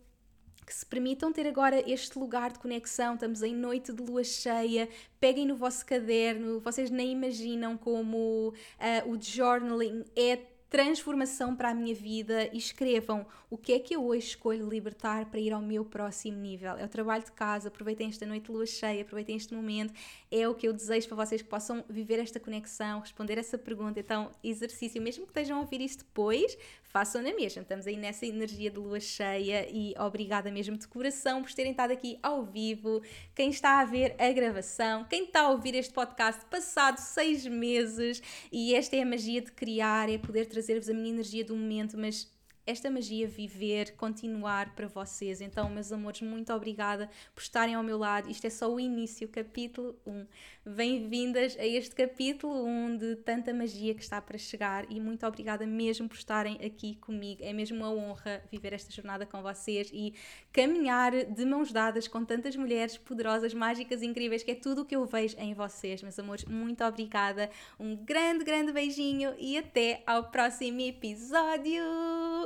[0.64, 3.14] que se permitam ter agora este lugar de conexão.
[3.14, 4.88] Estamos em noite de lua cheia.
[5.20, 6.60] Peguem no vosso caderno.
[6.60, 10.38] Vocês nem imaginam como uh, o journaling é
[10.74, 15.26] transformação para a minha vida e escrevam o que é que eu hoje escolho libertar
[15.26, 16.76] para ir ao meu próximo nível.
[16.76, 19.94] É o trabalho de casa, aproveitem esta noite de lua cheia, aproveitem este momento,
[20.34, 24.00] é o que eu desejo para vocês que possam viver esta conexão, responder essa pergunta.
[24.00, 27.62] Então, exercício, mesmo que estejam a ouvir isto depois, façam na mesma.
[27.62, 31.92] Estamos aí nessa energia de lua cheia e obrigada mesmo de coração por terem estado
[31.92, 33.00] aqui ao vivo.
[33.32, 38.20] Quem está a ver a gravação, quem está a ouvir este podcast passado seis meses,
[38.50, 41.96] e esta é a magia de criar, é poder trazer-vos a minha energia do momento,
[41.96, 42.33] mas
[42.66, 45.40] esta magia viver, continuar para vocês.
[45.40, 48.30] Então, meus amores, muito obrigada por estarem ao meu lado.
[48.30, 50.26] Isto é só o início, capítulo 1.
[50.66, 55.66] Bem-vindas a este capítulo 1 de tanta magia que está para chegar e muito obrigada
[55.66, 57.42] mesmo por estarem aqui comigo.
[57.44, 60.14] É mesmo uma honra viver esta jornada com vocês e
[60.50, 64.96] caminhar de mãos dadas com tantas mulheres poderosas, mágicas, incríveis, que é tudo o que
[64.96, 66.46] eu vejo em vocês, meus amores.
[66.46, 67.50] Muito obrigada.
[67.78, 71.82] Um grande, grande beijinho e até ao próximo episódio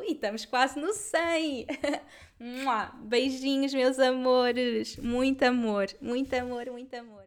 [0.09, 1.67] e estamos quase no 100.
[3.05, 4.97] Beijinhos, meus amores.
[4.97, 7.25] Muito amor, muito amor, muito amor.